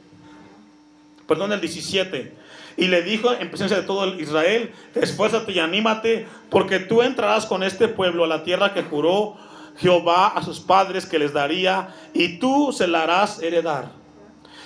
perdón, 1.26 1.52
el 1.52 1.60
17. 1.60 2.32
Y 2.76 2.86
le 2.88 3.02
dijo 3.02 3.32
en 3.32 3.48
presencia 3.48 3.76
de 3.76 3.82
todo 3.84 4.18
Israel, 4.18 4.72
esfuérzate 4.94 5.52
y 5.52 5.58
anímate, 5.58 6.26
porque 6.50 6.80
tú 6.80 7.02
entrarás 7.02 7.46
con 7.46 7.62
este 7.62 7.86
pueblo 7.86 8.24
a 8.24 8.26
la 8.26 8.42
tierra 8.42 8.74
que 8.74 8.82
juró 8.82 9.36
Jehová 9.76 10.28
a 10.28 10.42
sus 10.42 10.58
padres 10.58 11.06
que 11.06 11.18
les 11.18 11.32
daría, 11.32 11.94
y 12.12 12.38
tú 12.38 12.72
se 12.72 12.86
la 12.88 13.02
harás 13.02 13.40
heredar. 13.40 14.01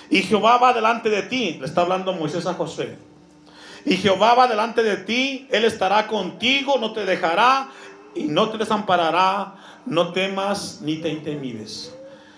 Y 0.09 0.21
Jehová 0.21 0.57
va 0.57 0.73
delante 0.73 1.09
de 1.09 1.23
ti, 1.23 1.57
le 1.59 1.65
está 1.65 1.81
hablando 1.81 2.13
Moisés 2.13 2.45
a 2.45 2.53
José. 2.53 2.97
Y 3.85 3.97
Jehová 3.97 4.33
va 4.33 4.47
delante 4.47 4.83
de 4.83 4.97
ti, 4.97 5.47
Él 5.51 5.65
estará 5.65 6.07
contigo, 6.07 6.77
no 6.79 6.93
te 6.93 7.05
dejará 7.05 7.69
y 8.15 8.23
no 8.23 8.49
te 8.49 8.57
desamparará, 8.57 9.55
no 9.85 10.11
temas 10.11 10.79
ni 10.81 10.97
te 10.97 11.09
intimides. 11.09 11.93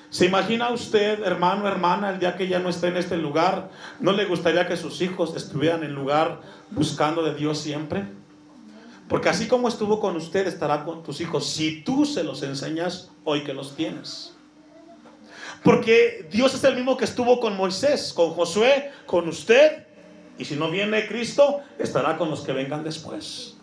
¿Se 0.09 0.25
imagina 0.25 0.71
usted, 0.71 1.23
hermano, 1.23 1.67
hermana, 1.67 2.09
el 2.09 2.19
día 2.19 2.35
que 2.35 2.47
ya 2.47 2.59
no 2.59 2.69
esté 2.69 2.87
en 2.87 2.97
este 2.97 3.17
lugar, 3.17 3.69
no 3.99 4.11
le 4.11 4.25
gustaría 4.25 4.67
que 4.67 4.75
sus 4.75 5.01
hijos 5.01 5.35
estuvieran 5.35 5.83
en 5.83 5.93
lugar 5.93 6.41
buscando 6.71 7.21
de 7.21 7.35
Dios 7.35 7.59
siempre? 7.59 8.05
Porque 9.07 9.29
así 9.29 9.47
como 9.47 9.67
estuvo 9.67 9.99
con 9.99 10.15
usted, 10.15 10.47
estará 10.47 10.83
con 10.83 11.03
tus 11.03 11.21
hijos 11.21 11.47
si 11.47 11.83
tú 11.83 12.05
se 12.05 12.23
los 12.23 12.41
enseñas 12.41 13.11
hoy 13.23 13.43
que 13.43 13.53
los 13.53 13.75
tienes. 13.75 14.35
Porque 15.63 16.27
Dios 16.31 16.53
es 16.53 16.63
el 16.63 16.75
mismo 16.75 16.97
que 16.97 17.05
estuvo 17.05 17.39
con 17.39 17.57
Moisés, 17.57 18.13
con 18.13 18.31
Josué, 18.31 18.91
con 19.05 19.27
usted. 19.27 19.85
Y 20.37 20.45
si 20.45 20.55
no 20.55 20.69
viene 20.69 21.07
Cristo, 21.07 21.61
estará 21.77 22.17
con 22.17 22.29
los 22.29 22.41
que 22.41 22.53
vengan 22.53 22.83
después. 22.83 23.57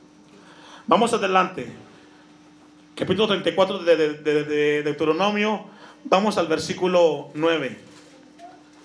Vamos 0.87 1.13
adelante. 1.13 1.73
Capítulo 2.95 3.29
34 3.29 3.79
de, 3.81 3.97
de, 3.97 4.45
de 4.45 4.83
Deuteronomio. 4.83 5.67
Vamos 6.05 6.39
al 6.39 6.47
versículo 6.47 7.31
9. 7.35 7.79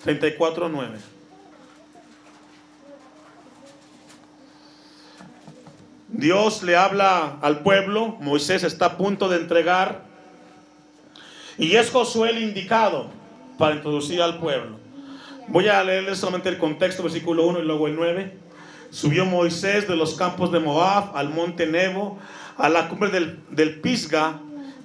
34, 0.02 0.68
9. 0.68 0.98
Dios 6.08 6.62
le 6.62 6.76
habla 6.76 7.38
al 7.40 7.60
pueblo, 7.60 8.16
Moisés 8.20 8.64
está 8.64 8.86
a 8.86 8.96
punto 8.98 9.30
de 9.30 9.38
entregar, 9.38 10.04
y 11.58 11.76
es 11.76 11.90
Josué 11.90 12.30
el 12.30 12.42
indicado 12.42 13.10
para 13.58 13.74
introducir 13.74 14.22
al 14.22 14.38
pueblo. 14.38 14.78
Voy 15.48 15.68
a 15.68 15.82
leerles 15.82 16.18
solamente 16.18 16.48
el 16.48 16.58
contexto, 16.58 17.02
versículo 17.02 17.46
1 17.46 17.60
y 17.60 17.64
luego 17.64 17.88
el 17.88 17.96
9. 17.96 18.38
Subió 18.90 19.24
Moisés 19.24 19.88
de 19.88 19.96
los 19.96 20.14
campos 20.14 20.52
de 20.52 20.60
Moab 20.60 21.16
al 21.16 21.30
monte 21.30 21.66
Nebo, 21.66 22.18
a 22.56 22.68
la 22.68 22.88
cumbre 22.88 23.10
del, 23.10 23.40
del 23.50 23.80
Pisga, 23.80 24.40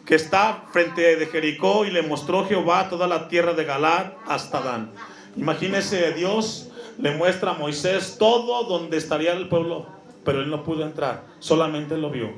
que 0.05 0.15
está 0.15 0.63
frente 0.71 1.17
de 1.17 1.25
Jericó, 1.27 1.85
y 1.85 1.91
le 1.91 2.01
mostró 2.01 2.47
Jehová 2.47 2.89
toda 2.89 3.07
la 3.07 3.27
tierra 3.27 3.53
de 3.53 3.65
Galad 3.65 4.13
hasta 4.25 4.61
Dan. 4.61 4.91
Imagínese, 5.35 6.13
Dios 6.13 6.69
le 6.97 7.11
muestra 7.11 7.51
a 7.51 7.53
Moisés 7.53 8.15
todo 8.17 8.63
donde 8.63 8.97
estaría 8.97 9.33
el 9.33 9.49
pueblo 9.49 9.97
pero 10.27 10.41
él 10.41 10.49
no 10.49 10.61
pudo 10.61 10.83
entrar, 10.83 11.23
solamente 11.39 11.97
lo 11.97 12.09
vio. 12.09 12.29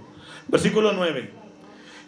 Versículo 0.48 0.94
9. 0.94 1.32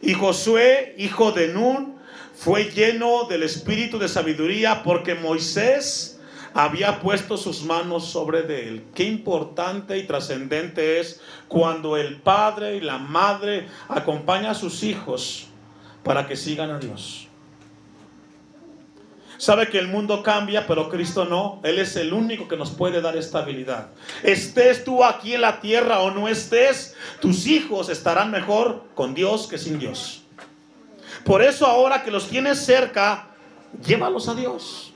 Y 0.04 0.14
Josué, 0.14 0.94
hijo 1.00 1.32
de 1.32 1.48
Nun, 1.48 1.96
fue 2.42 2.72
lleno 2.72 3.26
del 3.26 3.44
espíritu 3.44 4.00
de 4.00 4.08
sabiduría 4.08 4.82
porque 4.82 5.14
Moisés 5.14 6.20
había 6.56 7.00
puesto 7.00 7.38
sus 7.38 7.64
manos 7.64 8.08
sobre 8.08 8.40
él. 8.68 8.86
Qué 8.96 9.04
importante 9.04 9.96
y 10.00 10.08
trascendente 10.08 11.00
es 11.00 11.22
cuando 11.48 11.98
el 11.98 12.20
padre 12.20 12.78
y 12.78 12.82
la 12.82 12.98
madre 12.98 13.68
acompañan 13.88 14.48
a 14.48 14.56
sus 14.56 14.82
hijos 14.82 15.50
para 16.04 16.26
que 16.26 16.36
sigan 16.36 16.72
a 16.72 16.80
Dios. 16.80 17.28
Sabe 19.38 19.70
que 19.70 19.78
el 19.78 19.88
mundo 19.88 20.24
cambia, 20.24 20.66
pero 20.66 20.90
Cristo 20.90 21.26
no. 21.26 21.60
Él 21.64 21.78
es 21.78 21.96
el 21.96 22.12
único 22.12 22.48
que 22.48 22.58
nos 22.58 22.72
puede 22.72 23.02
dar 23.02 23.16
estabilidad. 23.18 23.90
Estés 24.24 24.84
tú 24.84 25.04
aquí 25.04 25.36
en 25.36 25.42
la 25.42 25.60
tierra 25.60 26.00
o 26.00 26.10
no 26.10 26.28
estés, 26.28 26.96
tus 27.20 27.46
hijos 27.46 27.90
estarán 27.90 28.32
mejor 28.32 28.86
con 28.96 29.14
Dios 29.14 29.46
que 29.46 29.60
sin 29.60 29.78
Dios. 29.78 30.21
Por 31.26 31.42
eso 31.42 31.66
ahora 31.66 32.04
que 32.04 32.12
los 32.12 32.28
tienes 32.28 32.60
cerca, 32.60 33.28
llévalos 33.86 34.28
a 34.28 34.36
Dios. 34.36 34.94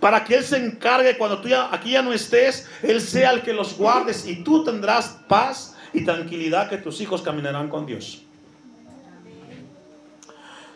Para 0.00 0.24
que 0.24 0.36
Él 0.36 0.44
se 0.44 0.56
encargue 0.56 1.16
cuando 1.16 1.40
tú 1.40 1.48
ya, 1.48 1.74
aquí 1.74 1.92
ya 1.92 2.02
no 2.02 2.12
estés, 2.12 2.68
Él 2.82 3.00
sea 3.00 3.32
el 3.32 3.42
que 3.42 3.52
los 3.52 3.76
guardes 3.76 4.26
y 4.26 4.44
tú 4.44 4.62
tendrás 4.62 5.18
paz 5.26 5.76
y 5.92 6.04
tranquilidad 6.04 6.68
que 6.68 6.78
tus 6.78 7.00
hijos 7.00 7.22
caminarán 7.22 7.68
con 7.68 7.86
Dios. 7.86 8.22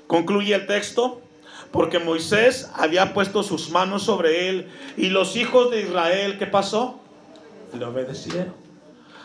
Concluye 0.06 0.54
el 0.54 0.66
texto 0.66 1.22
porque 1.70 1.98
Moisés 1.98 2.70
había 2.74 3.14
puesto 3.14 3.42
sus 3.42 3.70
manos 3.70 4.02
sobre 4.02 4.48
él 4.48 4.70
y 4.96 5.08
los 5.08 5.36
hijos 5.36 5.70
de 5.70 5.80
Israel, 5.80 6.36
¿qué 6.38 6.46
pasó? 6.46 7.00
Le 7.72 7.84
obedecieron. 7.84 8.54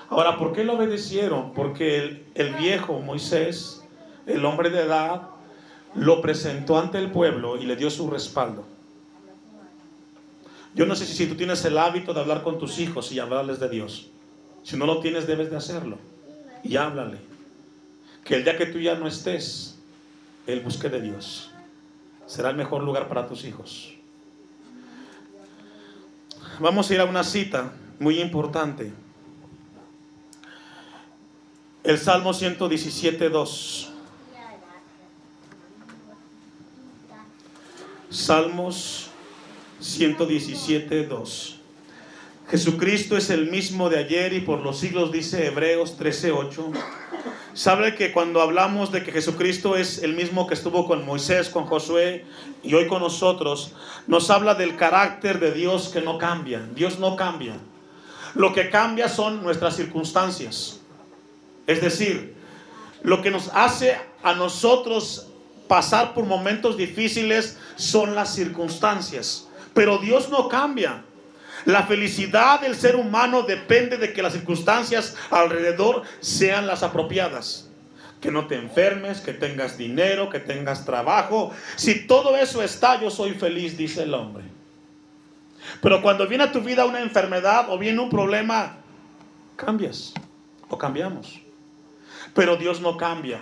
Ahora, 0.10 0.38
¿por 0.38 0.54
qué 0.54 0.63
le 0.63 0.72
obedecieron? 0.72 1.51
Porque 1.54 2.25
el 2.34 2.56
viejo 2.56 3.01
Moisés, 3.01 3.86
el 4.25 4.46
hombre 4.46 4.70
de 4.70 4.84
edad, 4.84 5.24
lo 5.96 6.22
presentó 6.22 6.77
ante 6.77 6.98
el 6.98 7.12
pueblo 7.12 7.58
y 7.58 7.65
le 7.65 7.75
dio 7.75 7.89
su 7.89 8.10
respaldo. 8.10 8.65
Yo 10.75 10.86
no 10.86 10.96
sé 10.96 11.06
si, 11.06 11.25
tú 11.25 11.36
tienes 11.36 11.65
el 11.65 11.77
hábito 11.77 12.13
de 12.13 12.20
hablar 12.20 12.44
con 12.44 12.60
tus 12.60 12.77
hijos 12.79 13.12
y 13.12 13.20
hablarles 13.20 13.60
de 13.60 13.70
Dios. 13.70 14.08
Si 14.63 14.77
no 14.77 14.86
lo 14.86 15.00
tienes, 15.00 15.25
debes 15.25 15.50
de 15.50 15.58
hacerlo. 15.58 15.98
Y 16.63 16.75
háblale. 16.75 17.17
Que 18.24 18.36
el 18.36 18.44
día 18.44 18.58
que 18.58 18.67
tú 18.67 18.79
ya 18.79 18.96
no 18.96 19.08
estés, 19.08 19.79
Él 20.46 20.60
busque 20.60 20.89
de 20.89 21.01
Dios 21.01 21.50
será 22.27 22.50
el 22.50 22.58
mejor 22.58 22.84
lugar 22.84 23.08
para 23.08 23.25
tus 23.25 23.46
hijos. 23.46 23.94
Vamos 26.60 26.89
a 26.89 26.94
ir 26.94 27.00
a 27.00 27.06
una 27.06 27.24
cita 27.24 27.72
muy 28.00 28.20
importante. 28.20 28.91
El 31.84 31.98
Salmo 31.98 32.34
117, 32.34 33.29
2. 33.29 33.94
Salmos 38.10 39.10
117, 39.82 41.08
2. 41.08 41.60
Jesucristo 42.50 43.18
es 43.18 43.30
el 43.30 43.52
mismo 43.52 43.90
de 43.90 44.00
ayer 44.00 44.32
y 44.32 44.40
por 44.40 44.60
los 44.60 44.80
siglos, 44.80 45.12
dice 45.12 45.48
Hebreos 45.48 45.98
13, 45.98 46.32
8. 46.32 46.72
Sabe 47.54 47.96
que 47.96 48.14
cuando 48.14 48.42
hablamos 48.42 48.94
de 48.94 49.04
que 49.04 49.12
Jesucristo 49.12 49.76
es 49.76 50.04
el 50.04 50.14
mismo 50.14 50.48
que 50.48 50.54
estuvo 50.54 50.88
con 50.88 51.06
Moisés, 51.06 51.50
con 51.50 51.66
Josué 51.66 52.24
y 52.64 52.74
hoy 52.76 52.88
con 52.88 53.02
nosotros, 53.02 53.74
nos 54.08 54.30
habla 54.30 54.56
del 54.56 54.78
carácter 54.78 55.42
de 55.42 55.52
Dios 55.52 55.90
que 55.90 56.00
no 56.00 56.18
cambia. 56.18 56.66
Dios 56.76 57.00
no 57.00 57.18
cambia. 57.18 57.58
Lo 58.36 58.54
que 58.54 58.70
cambia 58.70 59.10
son 59.10 59.44
nuestras 59.44 59.76
circunstancias. 59.76 60.80
Es 61.66 61.82
decir, 61.82 62.36
lo 63.04 63.22
que 63.22 63.32
nos 63.32 63.50
hace 63.50 63.98
a 64.24 64.34
nosotros 64.34 65.28
pasar 65.68 66.14
por 66.14 66.26
momentos 66.26 66.78
difíciles 66.78 67.58
son 67.78 68.16
las 68.16 68.34
circunstancias. 68.36 69.48
Pero 69.74 70.00
Dios 70.00 70.30
no 70.30 70.50
cambia. 70.50 71.04
La 71.66 71.84
felicidad 71.84 72.62
del 72.62 72.76
ser 72.76 72.96
humano 72.96 73.44
depende 73.44 73.98
de 73.98 74.14
que 74.14 74.22
las 74.22 74.34
circunstancias 74.34 75.16
alrededor 75.30 76.04
sean 76.20 76.68
las 76.68 76.84
apropiadas. 76.84 77.70
Que 78.22 78.32
no 78.32 78.48
te 78.48 78.56
enfermes, 78.56 79.22
que 79.22 79.34
tengas 79.34 79.78
dinero, 79.78 80.30
que 80.30 80.40
tengas 80.40 80.86
trabajo. 80.86 81.52
Si 81.76 82.08
todo 82.08 82.36
eso 82.36 82.64
está, 82.64 83.00
yo 83.00 83.12
soy 83.12 83.32
feliz, 83.32 83.78
dice 83.78 84.04
el 84.04 84.14
hombre. 84.14 84.46
Pero 85.82 86.02
cuando 86.02 86.28
viene 86.28 86.46
a 86.46 86.52
tu 86.52 86.62
vida 86.62 86.86
una 86.86 87.02
enfermedad 87.02 87.70
o 87.70 87.78
viene 87.78 88.00
un 88.00 88.10
problema, 88.10 88.78
cambias 89.56 90.14
o 90.70 90.78
cambiamos. 90.78 91.42
Pero 92.34 92.56
Dios 92.56 92.82
no 92.82 92.98
cambia, 92.98 93.42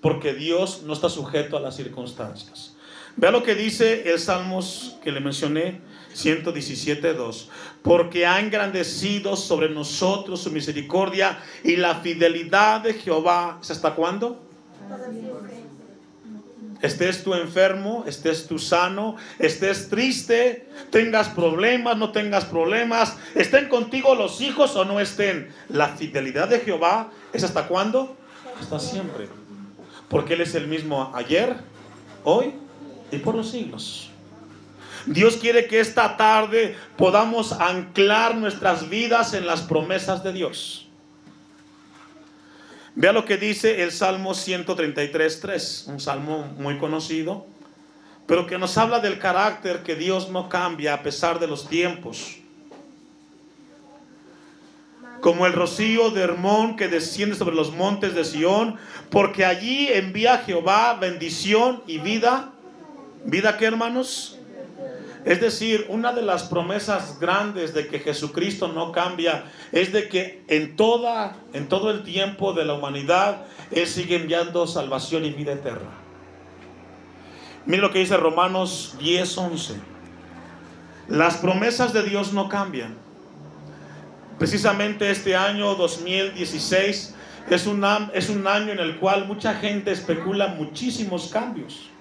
porque 0.00 0.34
Dios 0.34 0.82
no 0.84 0.92
está 0.92 1.08
sujeto 1.08 1.56
a 1.56 1.60
las 1.60 1.76
circunstancias. 1.76 2.73
Vea 3.16 3.30
lo 3.30 3.42
que 3.42 3.54
dice 3.54 4.10
el 4.10 4.18
Salmos 4.18 4.98
que 5.02 5.12
le 5.12 5.20
mencioné 5.20 5.80
117.2. 6.14 7.46
Porque 7.82 8.26
ha 8.26 8.40
engrandecido 8.40 9.36
sobre 9.36 9.68
nosotros 9.68 10.42
su 10.42 10.50
misericordia 10.50 11.38
y 11.62 11.76
la 11.76 11.96
fidelidad 11.96 12.80
de 12.80 12.94
Jehová. 12.94 13.58
¿Es 13.62 13.70
hasta 13.70 13.94
cuándo? 13.94 14.42
Estés 16.82 17.24
tú 17.24 17.34
enfermo, 17.34 18.04
estés 18.06 18.46
tú 18.46 18.58
sano, 18.58 19.16
estés 19.38 19.88
triste, 19.88 20.68
tengas 20.90 21.30
problemas, 21.30 21.96
no 21.96 22.12
tengas 22.12 22.44
problemas, 22.44 23.16
estén 23.34 23.68
contigo 23.68 24.14
los 24.14 24.40
hijos 24.40 24.76
o 24.76 24.84
no 24.84 25.00
estén. 25.00 25.48
La 25.68 25.88
fidelidad 25.88 26.48
de 26.48 26.60
Jehová 26.60 27.10
es 27.32 27.42
hasta 27.42 27.68
cuándo? 27.68 28.16
Hasta 28.60 28.78
siempre. 28.80 29.28
Porque 30.08 30.34
Él 30.34 30.42
es 30.42 30.54
el 30.54 30.66
mismo 30.66 31.10
ayer, 31.14 31.56
hoy 32.22 32.52
y 33.14 33.18
por 33.18 33.34
los 33.34 33.50
siglos. 33.50 34.10
Dios 35.06 35.36
quiere 35.36 35.66
que 35.66 35.80
esta 35.80 36.16
tarde 36.16 36.76
podamos 36.96 37.52
anclar 37.52 38.36
nuestras 38.36 38.88
vidas 38.88 39.34
en 39.34 39.46
las 39.46 39.62
promesas 39.62 40.24
de 40.24 40.32
Dios. 40.32 40.88
Vea 42.96 43.12
lo 43.12 43.24
que 43.24 43.36
dice 43.36 43.82
el 43.82 43.90
Salmo 43.90 44.30
133.3, 44.30 45.88
un 45.88 46.00
salmo 46.00 46.46
muy 46.58 46.78
conocido, 46.78 47.44
pero 48.26 48.46
que 48.46 48.56
nos 48.56 48.78
habla 48.78 49.00
del 49.00 49.18
carácter 49.18 49.82
que 49.82 49.96
Dios 49.96 50.30
no 50.30 50.48
cambia 50.48 50.94
a 50.94 51.02
pesar 51.02 51.40
de 51.40 51.48
los 51.48 51.68
tiempos. 51.68 52.36
Como 55.20 55.46
el 55.46 55.54
rocío 55.54 56.10
de 56.10 56.22
Hermón 56.22 56.76
que 56.76 56.86
desciende 56.88 57.34
sobre 57.34 57.56
los 57.56 57.72
montes 57.72 58.14
de 58.14 58.24
Sión, 58.24 58.76
porque 59.10 59.44
allí 59.44 59.88
envía 59.88 60.38
Jehová 60.38 60.94
bendición 60.94 61.82
y 61.86 61.98
vida. 61.98 62.53
¿Vida 63.24 63.56
qué, 63.56 63.64
hermanos? 63.64 64.38
Es 65.24 65.40
decir, 65.40 65.86
una 65.88 66.12
de 66.12 66.20
las 66.20 66.44
promesas 66.44 67.18
grandes 67.18 67.72
de 67.72 67.86
que 67.86 67.98
Jesucristo 67.98 68.68
no 68.68 68.92
cambia 68.92 69.44
es 69.72 69.90
de 69.92 70.08
que 70.08 70.44
en, 70.48 70.76
toda, 70.76 71.34
en 71.54 71.66
todo 71.68 71.90
el 71.90 72.02
tiempo 72.02 72.52
de 72.52 72.66
la 72.66 72.74
humanidad 72.74 73.46
Él 73.70 73.86
sigue 73.86 74.16
enviando 74.16 74.66
salvación 74.66 75.24
y 75.24 75.30
vida 75.30 75.52
eterna. 75.52 75.90
Mire 77.64 77.80
lo 77.80 77.90
que 77.90 78.00
dice 78.00 78.18
Romanos 78.18 78.96
10:11. 79.00 79.76
Las 81.08 81.38
promesas 81.38 81.94
de 81.94 82.02
Dios 82.02 82.34
no 82.34 82.50
cambian. 82.50 82.94
Precisamente 84.38 85.10
este 85.10 85.34
año 85.34 85.74
2016 85.74 87.14
es 87.48 87.66
un, 87.66 87.86
es 88.12 88.28
un 88.28 88.46
año 88.46 88.72
en 88.72 88.80
el 88.80 88.98
cual 88.98 89.26
mucha 89.26 89.54
gente 89.54 89.92
especula 89.92 90.48
muchísimos 90.48 91.28
cambios. 91.28 91.93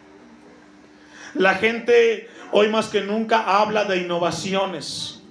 La 1.35 1.55
gente 1.55 2.29
hoy 2.51 2.69
más 2.69 2.87
que 2.87 3.01
nunca 3.01 3.59
habla 3.59 3.85
de 3.85 3.97
innovaciones. 3.97 5.21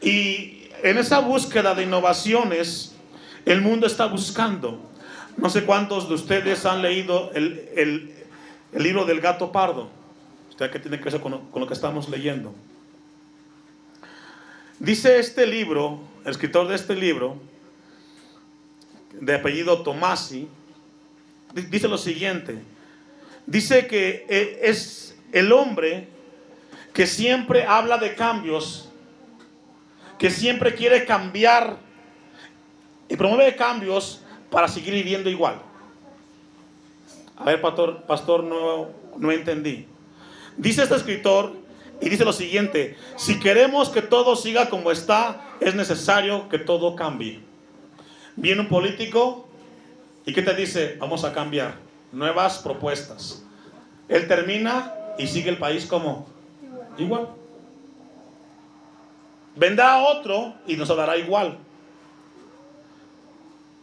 Y 0.00 0.68
en 0.82 0.98
esa 0.98 1.20
búsqueda 1.20 1.74
de 1.74 1.84
innovaciones, 1.84 2.94
el 3.44 3.60
mundo 3.60 3.86
está 3.86 4.06
buscando. 4.06 4.90
No 5.36 5.50
sé 5.50 5.64
cuántos 5.64 6.08
de 6.08 6.14
ustedes 6.14 6.64
han 6.66 6.82
leído 6.82 7.30
el, 7.34 8.14
libro 8.72 9.04
del 9.04 9.20
gato 9.20 9.52
pardo. 9.52 9.90
Usted 10.50 10.70
que 10.70 10.78
tiene 10.78 10.98
que 10.98 11.10
ver 11.10 11.20
con 11.20 11.40
lo, 11.54 11.66
que 11.66 11.74
estamos 11.74 12.08
leyendo. 12.08 12.54
Dice 14.78 15.18
este 15.18 15.46
libro, 15.46 16.00
el 16.24 16.30
escritor 16.30 16.66
de 16.68 16.74
este 16.74 16.94
libro, 16.94 17.36
de 19.12 19.34
apellido 19.34 19.82
Tomasi, 19.82 20.48
dice 21.52 21.88
lo 21.88 21.98
siguiente. 21.98 22.58
Dice 23.46 23.86
que 23.86 24.26
eh, 24.28 24.60
es 24.62 25.09
el 25.32 25.52
hombre 25.52 26.08
que 26.92 27.06
siempre 27.06 27.64
habla 27.64 27.98
de 27.98 28.14
cambios, 28.14 28.88
que 30.18 30.30
siempre 30.30 30.74
quiere 30.74 31.04
cambiar 31.04 31.78
y 33.08 33.16
promueve 33.16 33.56
cambios 33.56 34.22
para 34.50 34.68
seguir 34.68 34.94
viviendo 34.94 35.30
igual. 35.30 35.62
A 37.36 37.44
ver, 37.44 37.60
pastor, 37.60 38.02
pastor 38.02 38.44
no, 38.44 38.88
no 39.16 39.32
entendí. 39.32 39.86
Dice 40.56 40.82
este 40.82 40.96
escritor 40.96 41.54
y 42.00 42.08
dice 42.08 42.24
lo 42.24 42.32
siguiente, 42.32 42.96
si 43.16 43.38
queremos 43.40 43.88
que 43.88 44.02
todo 44.02 44.36
siga 44.36 44.68
como 44.68 44.90
está, 44.90 45.42
es 45.60 45.74
necesario 45.74 46.48
que 46.48 46.58
todo 46.58 46.96
cambie. 46.96 47.40
Viene 48.36 48.62
un 48.62 48.68
político 48.68 49.48
y 50.26 50.32
¿qué 50.32 50.42
te 50.42 50.54
dice? 50.54 50.96
Vamos 50.98 51.24
a 51.24 51.32
cambiar. 51.32 51.74
Nuevas 52.12 52.58
propuestas. 52.58 53.42
Él 54.08 54.26
termina 54.26 54.94
y 55.20 55.26
sigue 55.26 55.50
el 55.50 55.58
país 55.58 55.86
como 55.86 56.26
igual. 56.98 57.28
Vendrá 59.56 60.02
otro 60.02 60.54
y 60.66 60.76
nos 60.76 60.90
hablará 60.90 61.16
igual. 61.18 61.58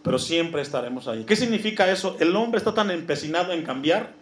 Pero 0.03 0.17
siempre 0.17 0.61
estaremos 0.61 1.07
ahí. 1.07 1.23
¿Qué 1.25 1.35
significa 1.35 1.89
eso? 1.91 2.15
El 2.19 2.35
hombre 2.35 2.57
está 2.57 2.73
tan 2.73 2.89
empecinado 2.91 3.51
en 3.51 3.63
cambiar 3.63 4.13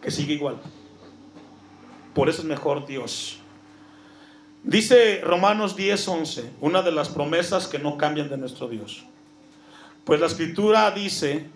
que 0.00 0.10
sigue 0.10 0.34
igual. 0.34 0.56
Por 2.14 2.28
eso 2.28 2.42
es 2.42 2.46
mejor 2.46 2.86
Dios. 2.86 3.38
Dice 4.62 5.22
Romanos 5.24 5.76
10:11, 5.76 6.50
una 6.60 6.82
de 6.82 6.92
las 6.92 7.08
promesas 7.08 7.66
que 7.66 7.78
no 7.78 7.96
cambian 7.96 8.28
de 8.28 8.36
nuestro 8.36 8.68
Dios. 8.68 9.04
Pues 10.04 10.20
la 10.20 10.26
escritura 10.26 10.90
dice, 10.90 11.46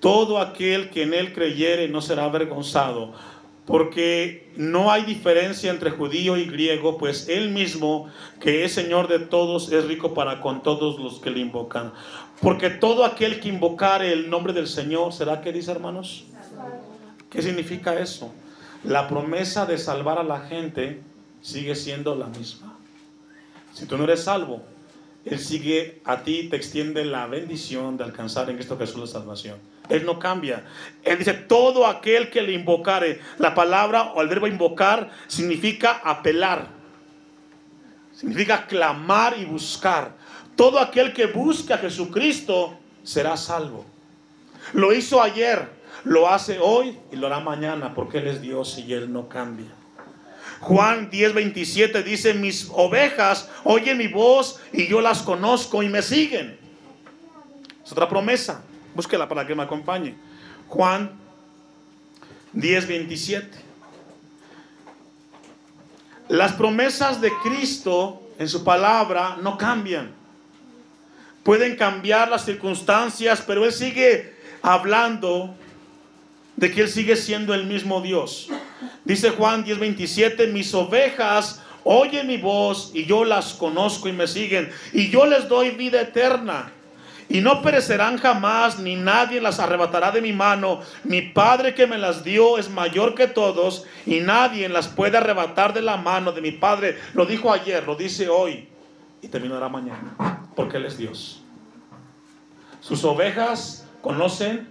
todo 0.00 0.38
aquel 0.38 0.90
que 0.90 1.04
en 1.04 1.14
él 1.14 1.32
creyere 1.32 1.88
no 1.88 2.02
será 2.02 2.24
avergonzado 2.24 3.14
porque 3.68 4.50
no 4.56 4.90
hay 4.90 5.04
diferencia 5.04 5.70
entre 5.70 5.90
judío 5.90 6.38
y 6.38 6.46
griego, 6.46 6.96
pues 6.96 7.28
él 7.28 7.50
mismo, 7.50 8.08
que 8.40 8.64
es 8.64 8.72
Señor 8.72 9.08
de 9.08 9.18
todos, 9.18 9.70
es 9.70 9.84
rico 9.84 10.14
para 10.14 10.40
con 10.40 10.62
todos 10.62 10.98
los 10.98 11.20
que 11.20 11.30
le 11.30 11.40
invocan. 11.40 11.92
Porque 12.40 12.70
todo 12.70 13.04
aquel 13.04 13.40
que 13.40 13.50
invocare 13.50 14.10
el 14.10 14.30
nombre 14.30 14.54
del 14.54 14.68
Señor, 14.68 15.12
¿será 15.12 15.42
que 15.42 15.52
dice 15.52 15.70
hermanos? 15.70 16.24
¿Qué 17.28 17.42
significa 17.42 18.00
eso? 18.00 18.32
La 18.84 19.06
promesa 19.06 19.66
de 19.66 19.76
salvar 19.76 20.18
a 20.18 20.22
la 20.22 20.40
gente 20.40 21.02
sigue 21.42 21.74
siendo 21.74 22.14
la 22.14 22.28
misma. 22.28 22.74
Si 23.74 23.84
tú 23.84 23.98
no 23.98 24.04
eres 24.04 24.22
salvo, 24.22 24.62
Él 25.26 25.38
sigue 25.38 26.00
a 26.06 26.22
ti, 26.22 26.48
te 26.48 26.56
extiende 26.56 27.04
la 27.04 27.26
bendición 27.26 27.98
de 27.98 28.04
alcanzar 28.04 28.48
en 28.48 28.56
Cristo 28.56 28.78
Jesús 28.78 28.98
la 28.98 29.06
salvación. 29.06 29.58
Él 29.88 30.04
no 30.04 30.18
cambia. 30.18 30.64
Él 31.02 31.18
dice, 31.18 31.34
todo 31.34 31.86
aquel 31.86 32.30
que 32.30 32.42
le 32.42 32.52
invocare. 32.52 33.20
La 33.38 33.54
palabra 33.54 34.12
o 34.14 34.22
el 34.22 34.28
verbo 34.28 34.46
invocar 34.46 35.10
significa 35.26 36.00
apelar. 36.04 36.68
Significa 38.14 38.66
clamar 38.66 39.36
y 39.38 39.44
buscar. 39.44 40.12
Todo 40.56 40.78
aquel 40.78 41.12
que 41.12 41.26
busca 41.26 41.76
a 41.76 41.78
Jesucristo 41.78 42.76
será 43.02 43.36
salvo. 43.36 43.86
Lo 44.72 44.92
hizo 44.92 45.22
ayer, 45.22 45.68
lo 46.04 46.28
hace 46.28 46.58
hoy 46.60 46.98
y 47.12 47.16
lo 47.16 47.28
hará 47.28 47.40
mañana 47.40 47.94
porque 47.94 48.18
Él 48.18 48.26
es 48.26 48.42
Dios 48.42 48.78
y 48.78 48.92
Él 48.92 49.12
no 49.12 49.28
cambia. 49.28 49.68
Juan 50.60 51.10
10:27 51.10 52.02
dice, 52.02 52.34
mis 52.34 52.68
ovejas 52.72 53.48
oyen 53.64 53.96
mi 53.96 54.08
voz 54.08 54.60
y 54.72 54.88
yo 54.88 55.00
las 55.00 55.22
conozco 55.22 55.82
y 55.82 55.88
me 55.88 56.02
siguen. 56.02 56.58
Es 57.84 57.92
otra 57.92 58.08
promesa. 58.08 58.64
Búsquela 58.98 59.28
para 59.28 59.46
que 59.46 59.54
me 59.54 59.62
acompañe. 59.62 60.16
Juan 60.66 61.12
10, 62.52 62.88
27. 62.88 63.56
Las 66.30 66.54
promesas 66.54 67.20
de 67.20 67.30
Cristo 67.44 68.20
en 68.40 68.48
su 68.48 68.64
palabra 68.64 69.36
no 69.40 69.56
cambian. 69.56 70.10
Pueden 71.44 71.76
cambiar 71.76 72.28
las 72.28 72.44
circunstancias, 72.44 73.40
pero 73.46 73.64
Él 73.64 73.72
sigue 73.72 74.34
hablando 74.62 75.54
de 76.56 76.72
que 76.72 76.80
Él 76.80 76.88
sigue 76.88 77.14
siendo 77.14 77.54
el 77.54 77.66
mismo 77.66 78.00
Dios. 78.00 78.48
Dice 79.04 79.30
Juan 79.30 79.62
10, 79.62 79.78
27, 79.78 80.48
mis 80.48 80.74
ovejas 80.74 81.62
oyen 81.84 82.26
mi 82.26 82.36
voz 82.36 82.90
y 82.92 83.04
yo 83.04 83.24
las 83.24 83.54
conozco 83.54 84.08
y 84.08 84.12
me 84.12 84.26
siguen 84.26 84.68
y 84.92 85.08
yo 85.08 85.24
les 85.24 85.48
doy 85.48 85.70
vida 85.70 86.00
eterna 86.00 86.72
y 87.28 87.40
no 87.40 87.60
perecerán 87.60 88.16
jamás, 88.16 88.78
ni 88.78 88.96
nadie 88.96 89.40
las 89.40 89.60
arrebatará 89.60 90.10
de 90.10 90.22
mi 90.22 90.32
mano. 90.32 90.80
Mi 91.04 91.20
Padre 91.20 91.74
que 91.74 91.86
me 91.86 91.98
las 91.98 92.24
dio 92.24 92.56
es 92.56 92.70
mayor 92.70 93.14
que 93.14 93.26
todos, 93.26 93.84
y 94.06 94.20
nadie 94.20 94.68
las 94.68 94.88
puede 94.88 95.18
arrebatar 95.18 95.74
de 95.74 95.82
la 95.82 95.98
mano 95.98 96.32
de 96.32 96.40
mi 96.40 96.52
Padre. 96.52 96.98
Lo 97.12 97.26
dijo 97.26 97.52
ayer, 97.52 97.86
lo 97.86 97.96
dice 97.96 98.28
hoy, 98.30 98.68
y 99.20 99.28
terminará 99.28 99.68
mañana, 99.68 100.46
porque 100.56 100.78
Él 100.78 100.86
es 100.86 100.96
Dios. 100.96 101.42
Sus 102.80 103.04
ovejas 103.04 103.86
conocen 104.00 104.66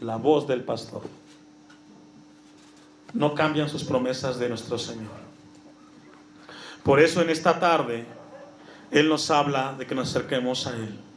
la 0.00 0.16
voz 0.16 0.46
del 0.46 0.62
pastor. 0.62 1.02
No 3.12 3.34
cambian 3.34 3.68
sus 3.68 3.84
promesas 3.84 4.38
de 4.38 4.48
nuestro 4.48 4.78
Señor. 4.78 5.28
Por 6.82 7.00
eso 7.00 7.20
en 7.20 7.28
esta 7.28 7.60
tarde 7.60 8.06
Él 8.90 9.10
nos 9.10 9.30
habla 9.30 9.74
de 9.76 9.86
que 9.86 9.94
nos 9.94 10.08
acerquemos 10.08 10.66
a 10.66 10.70
Él. 10.70 11.07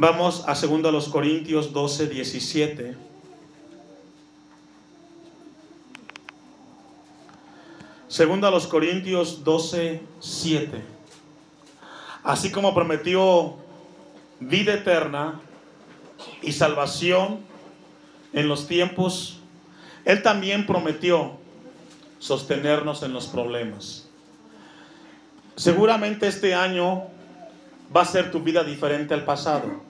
Vamos 0.00 0.44
a 0.46 0.54
2 0.54 0.80
los 0.90 1.10
Corintios 1.10 1.74
12, 1.74 2.06
17. 2.06 2.96
Segundo 8.08 8.46
a 8.46 8.50
los 8.50 8.66
Corintios 8.66 9.44
12, 9.44 10.00
7. 10.20 10.80
Así 12.24 12.50
como 12.50 12.74
prometió 12.74 13.56
vida 14.38 14.72
eterna 14.72 15.38
y 16.40 16.52
salvación 16.52 17.40
en 18.32 18.48
los 18.48 18.66
tiempos, 18.66 19.40
Él 20.06 20.22
también 20.22 20.64
prometió 20.64 21.32
sostenernos 22.18 23.02
en 23.02 23.12
los 23.12 23.26
problemas. 23.26 24.08
Seguramente 25.56 26.26
este 26.26 26.54
año 26.54 27.02
va 27.94 28.00
a 28.00 28.06
ser 28.06 28.30
tu 28.30 28.40
vida 28.40 28.64
diferente 28.64 29.12
al 29.12 29.26
pasado. 29.26 29.89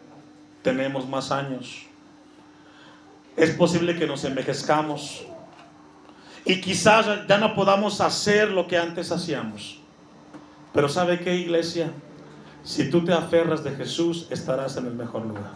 Tenemos 0.62 1.08
más 1.08 1.30
años. 1.30 1.86
Es 3.36 3.50
posible 3.50 3.98
que 3.98 4.06
nos 4.06 4.24
envejezcamos 4.24 5.24
y 6.44 6.60
quizás 6.60 7.26
ya 7.28 7.38
no 7.38 7.54
podamos 7.54 8.00
hacer 8.00 8.50
lo 8.50 8.66
que 8.66 8.78
antes 8.78 9.12
hacíamos. 9.12 9.78
Pero 10.72 10.88
¿sabe 10.88 11.20
qué, 11.20 11.34
iglesia? 11.36 11.90
Si 12.62 12.90
tú 12.90 13.04
te 13.04 13.12
aferras 13.12 13.64
de 13.64 13.72
Jesús, 13.72 14.26
estarás 14.30 14.76
en 14.76 14.86
el 14.86 14.94
mejor 14.94 15.26
lugar. 15.26 15.52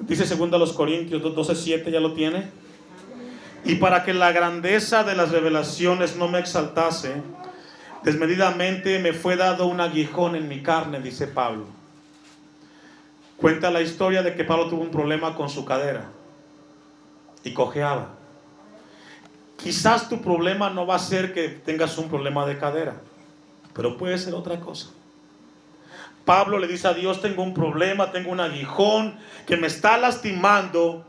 Dice 0.00 0.26
segundo 0.26 0.56
a 0.56 0.58
los 0.58 0.72
Corintios 0.72 1.22
12:7, 1.22 1.90
¿ya 1.90 2.00
lo 2.00 2.12
tiene? 2.12 2.50
Y 3.64 3.76
para 3.76 4.04
que 4.04 4.14
la 4.14 4.32
grandeza 4.32 5.04
de 5.04 5.16
las 5.16 5.30
revelaciones 5.30 6.16
no 6.16 6.28
me 6.28 6.38
exaltase, 6.38 7.22
desmedidamente 8.04 8.98
me 9.00 9.12
fue 9.12 9.36
dado 9.36 9.66
un 9.66 9.80
aguijón 9.80 10.36
en 10.36 10.48
mi 10.48 10.62
carne, 10.62 11.00
dice 11.00 11.26
Pablo. 11.26 11.66
Cuenta 13.36 13.70
la 13.70 13.82
historia 13.82 14.22
de 14.22 14.34
que 14.34 14.44
Pablo 14.44 14.68
tuvo 14.68 14.82
un 14.82 14.90
problema 14.90 15.34
con 15.34 15.48
su 15.48 15.64
cadera 15.64 16.08
y 17.44 17.52
cojeaba. 17.52 18.14
Quizás 19.56 20.08
tu 20.08 20.20
problema 20.20 20.70
no 20.70 20.86
va 20.86 20.96
a 20.96 20.98
ser 20.98 21.32
que 21.34 21.48
tengas 21.48 21.98
un 21.98 22.08
problema 22.08 22.46
de 22.46 22.58
cadera, 22.58 23.00
pero 23.74 23.96
puede 23.96 24.18
ser 24.18 24.34
otra 24.34 24.60
cosa. 24.60 24.88
Pablo 26.24 26.58
le 26.58 26.66
dice 26.66 26.88
a 26.88 26.92
Dios, 26.92 27.22
tengo 27.22 27.42
un 27.42 27.54
problema, 27.54 28.10
tengo 28.10 28.32
un 28.32 28.40
aguijón 28.40 29.16
que 29.46 29.56
me 29.56 29.68
está 29.68 29.96
lastimando. 29.96 31.04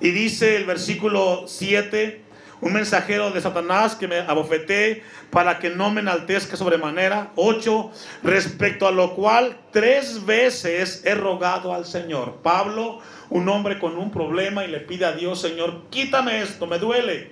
Y 0.00 0.10
dice 0.10 0.56
el 0.56 0.64
versículo 0.64 1.48
7, 1.48 2.22
un 2.60 2.72
mensajero 2.72 3.30
de 3.30 3.40
Satanás 3.40 3.94
que 3.94 4.08
me 4.08 4.18
abofeté 4.18 5.02
para 5.30 5.58
que 5.58 5.70
no 5.70 5.90
me 5.90 6.00
enaltezca 6.00 6.56
sobremanera. 6.56 7.32
8, 7.36 7.90
respecto 8.24 8.86
a 8.86 8.90
lo 8.90 9.14
cual 9.14 9.58
tres 9.70 10.24
veces 10.26 11.02
he 11.04 11.14
rogado 11.14 11.72
al 11.72 11.84
Señor. 11.84 12.38
Pablo, 12.42 13.00
un 13.30 13.48
hombre 13.48 13.78
con 13.78 13.96
un 13.96 14.10
problema 14.10 14.64
y 14.64 14.68
le 14.68 14.80
pide 14.80 15.04
a 15.04 15.12
Dios, 15.12 15.40
Señor, 15.40 15.82
quítame 15.90 16.42
esto, 16.42 16.66
me 16.66 16.78
duele. 16.78 17.30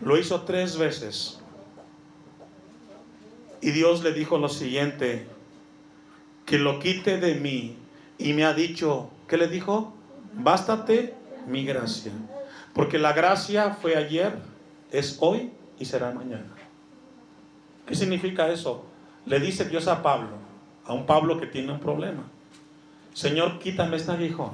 Lo 0.00 0.16
hizo 0.16 0.42
tres 0.42 0.76
veces. 0.76 1.40
Y 3.60 3.70
Dios 3.70 4.02
le 4.02 4.12
dijo 4.12 4.38
lo 4.38 4.48
siguiente, 4.48 5.26
que 6.44 6.58
lo 6.58 6.80
quite 6.80 7.18
de 7.18 7.34
mí. 7.34 7.76
Y 8.18 8.32
me 8.32 8.44
ha 8.44 8.54
dicho, 8.54 9.10
¿qué 9.28 9.36
le 9.36 9.48
dijo? 9.48 9.94
Bástate 10.34 11.14
mi 11.46 11.64
gracia. 11.64 12.12
Porque 12.74 12.98
la 12.98 13.12
gracia 13.12 13.70
fue 13.70 13.96
ayer, 13.96 14.36
es 14.90 15.18
hoy 15.20 15.52
y 15.78 15.84
será 15.84 16.12
mañana. 16.12 16.54
¿Qué 17.86 17.94
significa 17.94 18.48
eso? 18.48 18.84
Le 19.26 19.40
dice 19.40 19.64
Dios 19.64 19.88
a 19.88 20.02
Pablo, 20.02 20.36
a 20.84 20.92
un 20.92 21.06
Pablo 21.06 21.38
que 21.38 21.46
tiene 21.46 21.72
un 21.72 21.80
problema. 21.80 22.24
Señor, 23.14 23.58
quítame 23.58 23.96
este 23.96 24.12
aguijón. 24.12 24.52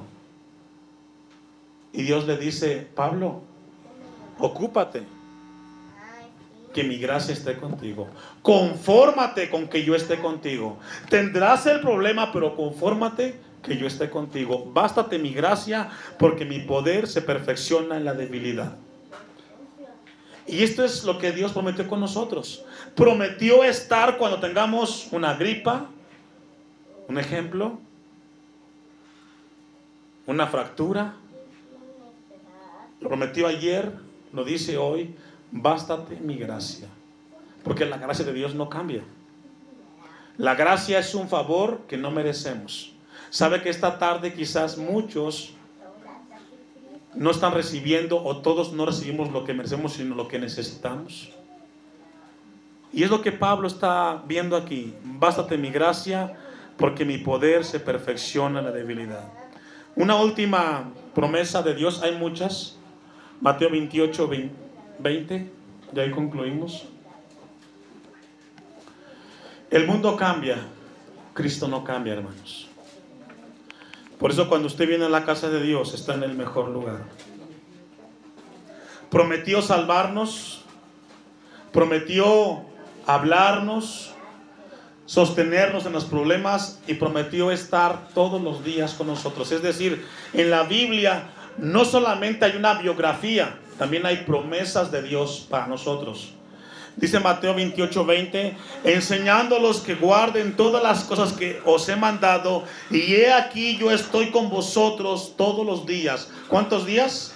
Y 1.93 2.03
Dios 2.03 2.27
le 2.27 2.37
dice, 2.37 2.87
Pablo, 2.93 3.41
ocúpate 4.37 5.03
que 6.73 6.83
mi 6.83 6.97
gracia 6.97 7.33
esté 7.33 7.57
contigo. 7.57 8.07
Confórmate 8.41 9.49
con 9.49 9.67
que 9.67 9.83
yo 9.83 9.95
esté 9.95 10.19
contigo. 10.19 10.77
Tendrás 11.09 11.65
el 11.65 11.79
problema, 11.79 12.31
pero 12.31 12.55
confórmate 12.55 13.39
que 13.63 13.77
yo 13.77 13.87
esté 13.87 14.09
contigo. 14.09 14.71
Bástate 14.73 15.19
mi 15.19 15.33
gracia, 15.33 15.89
porque 16.17 16.45
mi 16.45 16.59
poder 16.59 17.07
se 17.07 17.21
perfecciona 17.21 17.97
en 17.97 18.05
la 18.05 18.13
debilidad. 18.13 18.77
Y 20.47 20.63
esto 20.63 20.83
es 20.83 21.03
lo 21.03 21.19
que 21.19 21.31
Dios 21.31 21.51
prometió 21.51 21.87
con 21.87 21.99
nosotros. 21.99 22.65
Prometió 22.95 23.63
estar 23.63 24.17
cuando 24.17 24.39
tengamos 24.39 25.07
una 25.11 25.35
gripa, 25.35 25.87
un 27.07 27.19
ejemplo, 27.19 27.77
una 30.25 30.47
fractura. 30.47 31.13
Lo 32.99 33.09
prometió 33.09 33.47
ayer, 33.47 33.91
lo 34.33 34.43
dice 34.43 34.77
hoy 34.77 35.15
bástate 35.51 36.15
mi 36.17 36.35
gracia. 36.35 36.87
Porque 37.63 37.85
la 37.85 37.97
gracia 37.97 38.25
de 38.25 38.33
Dios 38.33 38.55
no 38.55 38.69
cambia. 38.69 39.03
La 40.37 40.55
gracia 40.55 40.99
es 40.99 41.13
un 41.15 41.27
favor 41.27 41.81
que 41.87 41.97
no 41.97 42.11
merecemos. 42.11 42.93
Sabe 43.29 43.61
que 43.61 43.69
esta 43.69 43.97
tarde 43.99 44.33
quizás 44.33 44.77
muchos 44.77 45.53
no 47.15 47.31
están 47.31 47.53
recibiendo 47.53 48.23
o 48.23 48.37
todos 48.37 48.73
no 48.73 48.85
recibimos 48.85 49.31
lo 49.31 49.43
que 49.43 49.53
merecemos, 49.53 49.93
sino 49.93 50.15
lo 50.15 50.27
que 50.27 50.39
necesitamos. 50.39 51.31
Y 52.91 53.03
es 53.03 53.09
lo 53.09 53.21
que 53.21 53.31
Pablo 53.31 53.67
está 53.67 54.23
viendo 54.25 54.55
aquí. 54.55 54.93
Bástate 55.03 55.57
mi 55.57 55.69
gracia 55.69 56.33
porque 56.77 57.05
mi 57.05 57.17
poder 57.17 57.65
se 57.65 57.79
perfecciona 57.79 58.59
en 58.59 58.65
la 58.65 58.71
debilidad. 58.71 59.31
Una 59.95 60.15
última 60.15 60.91
promesa 61.13 61.61
de 61.61 61.75
Dios, 61.75 62.01
hay 62.01 62.15
muchas. 62.15 62.77
Mateo 63.41 63.69
28, 63.69 64.27
20. 64.27 64.69
20, 64.99 65.49
ya 65.93 66.03
ahí 66.03 66.11
concluimos. 66.11 66.85
El 69.71 69.87
mundo 69.87 70.15
cambia, 70.15 70.57
Cristo 71.33 71.67
no 71.67 71.83
cambia, 71.83 72.13
hermanos. 72.13 72.68
Por 74.19 74.31
eso 74.31 74.49
cuando 74.49 74.67
usted 74.67 74.87
viene 74.87 75.05
a 75.05 75.09
la 75.09 75.23
casa 75.25 75.49
de 75.49 75.63
Dios 75.63 75.93
está 75.93 76.13
en 76.13 76.23
el 76.23 76.33
mejor 76.33 76.67
lugar. 76.69 77.05
Prometió 79.09 79.61
salvarnos, 79.61 80.65
prometió 81.71 82.65
hablarnos, 83.07 84.13
sostenernos 85.05 85.85
en 85.85 85.93
los 85.93 86.05
problemas 86.05 86.81
y 86.85 86.95
prometió 86.95 87.49
estar 87.49 88.09
todos 88.13 88.41
los 88.41 88.63
días 88.63 88.93
con 88.93 89.07
nosotros. 89.07 89.51
Es 89.53 89.63
decir, 89.63 90.05
en 90.33 90.49
la 90.51 90.63
Biblia 90.63 91.29
no 91.57 91.85
solamente 91.85 92.45
hay 92.45 92.57
una 92.57 92.73
biografía, 92.73 93.57
también 93.77 94.05
hay 94.05 94.17
promesas 94.17 94.91
de 94.91 95.01
Dios 95.01 95.47
para 95.49 95.65
nosotros. 95.65 96.33
Dice 96.95 97.19
Mateo 97.19 97.53
28, 97.53 98.05
20, 98.05 98.57
enseñándolos 98.83 99.81
que 99.81 99.95
guarden 99.95 100.55
todas 100.55 100.83
las 100.83 101.03
cosas 101.03 101.33
que 101.33 101.61
os 101.65 101.87
he 101.89 101.95
mandado, 101.95 102.63
y 102.89 103.13
he 103.15 103.31
aquí 103.31 103.77
yo 103.77 103.91
estoy 103.91 104.31
con 104.31 104.49
vosotros 104.49 105.33
todos 105.37 105.65
los 105.65 105.85
días. 105.85 106.29
¿Cuántos 106.47 106.85
días? 106.85 107.33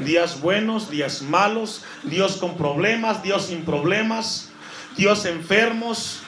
Días 0.00 0.40
buenos, 0.40 0.90
días 0.90 1.22
malos, 1.22 1.82
Dios 2.02 2.36
con 2.36 2.56
problemas, 2.56 3.22
Dios 3.22 3.46
sin 3.46 3.64
problemas, 3.64 4.50
Dios 4.96 5.24
enfermos. 5.24 6.20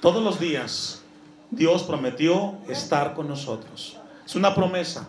Todos 0.00 0.22
los 0.22 0.40
días 0.40 1.02
Dios 1.50 1.84
prometió 1.84 2.56
estar 2.68 3.14
con 3.14 3.28
nosotros. 3.28 3.98
Es 4.26 4.34
una 4.34 4.54
promesa. 4.54 5.06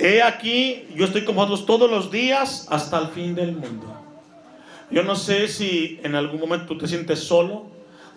He 0.00 0.22
aquí, 0.22 0.86
yo 0.96 1.04
estoy 1.04 1.26
con 1.26 1.36
vosotros 1.36 1.66
todos 1.66 1.90
los 1.90 2.10
días 2.10 2.66
hasta 2.70 2.98
el 2.98 3.08
fin 3.08 3.34
del 3.34 3.52
mundo. 3.52 3.86
Yo 4.90 5.02
no 5.02 5.14
sé 5.14 5.46
si 5.46 6.00
en 6.02 6.14
algún 6.14 6.40
momento 6.40 6.64
tú 6.68 6.78
te 6.78 6.88
sientes 6.88 7.18
solo, 7.18 7.66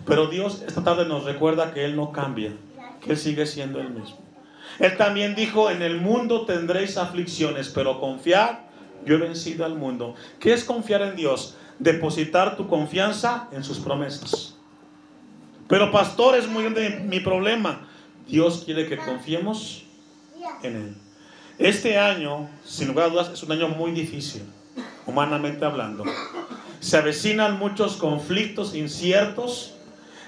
pero 0.06 0.28
Dios 0.28 0.64
esta 0.66 0.82
tarde 0.82 1.04
nos 1.04 1.24
recuerda 1.24 1.74
que 1.74 1.84
Él 1.84 1.94
no 1.94 2.10
cambia, 2.10 2.52
que 3.02 3.10
Él 3.10 3.18
sigue 3.18 3.44
siendo 3.44 3.80
el 3.80 3.90
mismo. 3.90 4.16
Él 4.78 4.96
también 4.96 5.34
dijo, 5.34 5.70
en 5.70 5.82
el 5.82 6.00
mundo 6.00 6.46
tendréis 6.46 6.96
aflicciones, 6.96 7.68
pero 7.68 8.00
confiad, 8.00 8.60
yo 9.04 9.16
he 9.16 9.18
vencido 9.18 9.66
al 9.66 9.74
mundo. 9.74 10.14
¿Qué 10.40 10.54
es 10.54 10.64
confiar 10.64 11.02
en 11.02 11.16
Dios? 11.16 11.54
Depositar 11.78 12.56
tu 12.56 12.66
confianza 12.66 13.48
en 13.52 13.62
sus 13.62 13.78
promesas. 13.78 14.56
Pero 15.68 15.92
pastor, 15.92 16.34
es 16.34 16.48
muy 16.48 16.62
grande 16.62 17.02
mi 17.04 17.20
problema. 17.20 17.86
Dios 18.26 18.62
quiere 18.64 18.88
que 18.88 18.96
confiemos 18.96 19.84
en 20.62 20.76
Él. 20.76 21.04
Este 21.58 21.98
año, 21.98 22.48
sin 22.66 22.88
lugar 22.88 23.06
a 23.06 23.10
dudas, 23.10 23.30
es 23.32 23.42
un 23.44 23.52
año 23.52 23.68
muy 23.68 23.92
difícil, 23.92 24.42
humanamente 25.06 25.64
hablando. 25.64 26.04
Se 26.80 26.96
avecinan 26.96 27.58
muchos 27.58 27.96
conflictos 27.96 28.74
inciertos. 28.74 29.74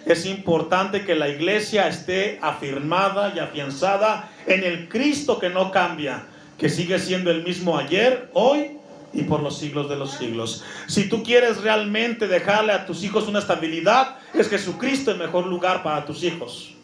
Es 0.04 0.24
importante 0.24 1.04
que 1.04 1.16
la 1.16 1.28
iglesia 1.28 1.88
esté 1.88 2.38
afirmada 2.40 3.32
y 3.34 3.40
afianzada 3.40 4.30
en 4.46 4.62
el 4.62 4.88
Cristo 4.88 5.40
que 5.40 5.50
no 5.50 5.72
cambia, 5.72 6.26
que 6.58 6.68
sigue 6.68 6.98
siendo 7.00 7.32
el 7.32 7.42
mismo 7.42 7.76
ayer, 7.76 8.30
hoy 8.32 8.78
y 9.12 9.22
por 9.22 9.42
los 9.42 9.58
siglos 9.58 9.88
de 9.88 9.96
los 9.96 10.12
siglos. 10.12 10.62
Si 10.86 11.08
tú 11.08 11.24
quieres 11.24 11.60
realmente 11.60 12.28
dejarle 12.28 12.72
a 12.72 12.86
tus 12.86 13.02
hijos 13.02 13.26
una 13.26 13.40
estabilidad, 13.40 14.18
es 14.32 14.48
Jesucristo 14.48 15.10
el 15.10 15.18
mejor 15.18 15.46
lugar 15.46 15.82
para 15.82 16.04
tus 16.04 16.22
hijos. 16.22 16.74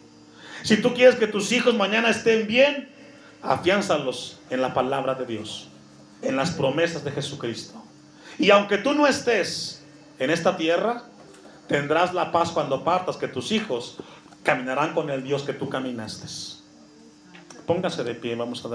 Si 0.63 0.77
tú 0.77 0.93
quieres 0.93 1.15
que 1.15 1.27
tus 1.27 1.51
hijos 1.53 1.75
mañana 1.75 2.09
estén 2.09 2.45
bien, 2.45 2.92
afiánzalos 3.43 4.39
en 4.49 4.61
la 4.61 4.73
palabra 4.73 5.15
de 5.15 5.25
Dios, 5.25 5.67
en 6.21 6.35
las 6.35 6.51
promesas 6.51 7.03
de 7.03 7.11
Jesucristo. 7.11 7.83
Y 8.39 8.49
aunque 8.49 8.77
tú 8.77 8.93
no 8.93 9.05
estés 9.05 9.83
en 10.17 10.31
esta 10.31 10.57
tierra, 10.57 11.03
tendrás 11.67 12.13
la 12.13 12.31
paz 12.31 12.51
cuando 12.51 12.83
partas, 12.83 13.17
que 13.17 13.27
tus 13.27 13.51
hijos 13.51 13.97
caminarán 14.43 14.93
con 14.93 15.09
el 15.09 15.23
Dios 15.23 15.43
que 15.43 15.53
tú 15.53 15.69
caminaste. 15.69 16.27
Póngase 17.67 18.03
de 18.03 18.15
pie, 18.15 18.35
vamos 18.35 18.65
a. 18.65 18.69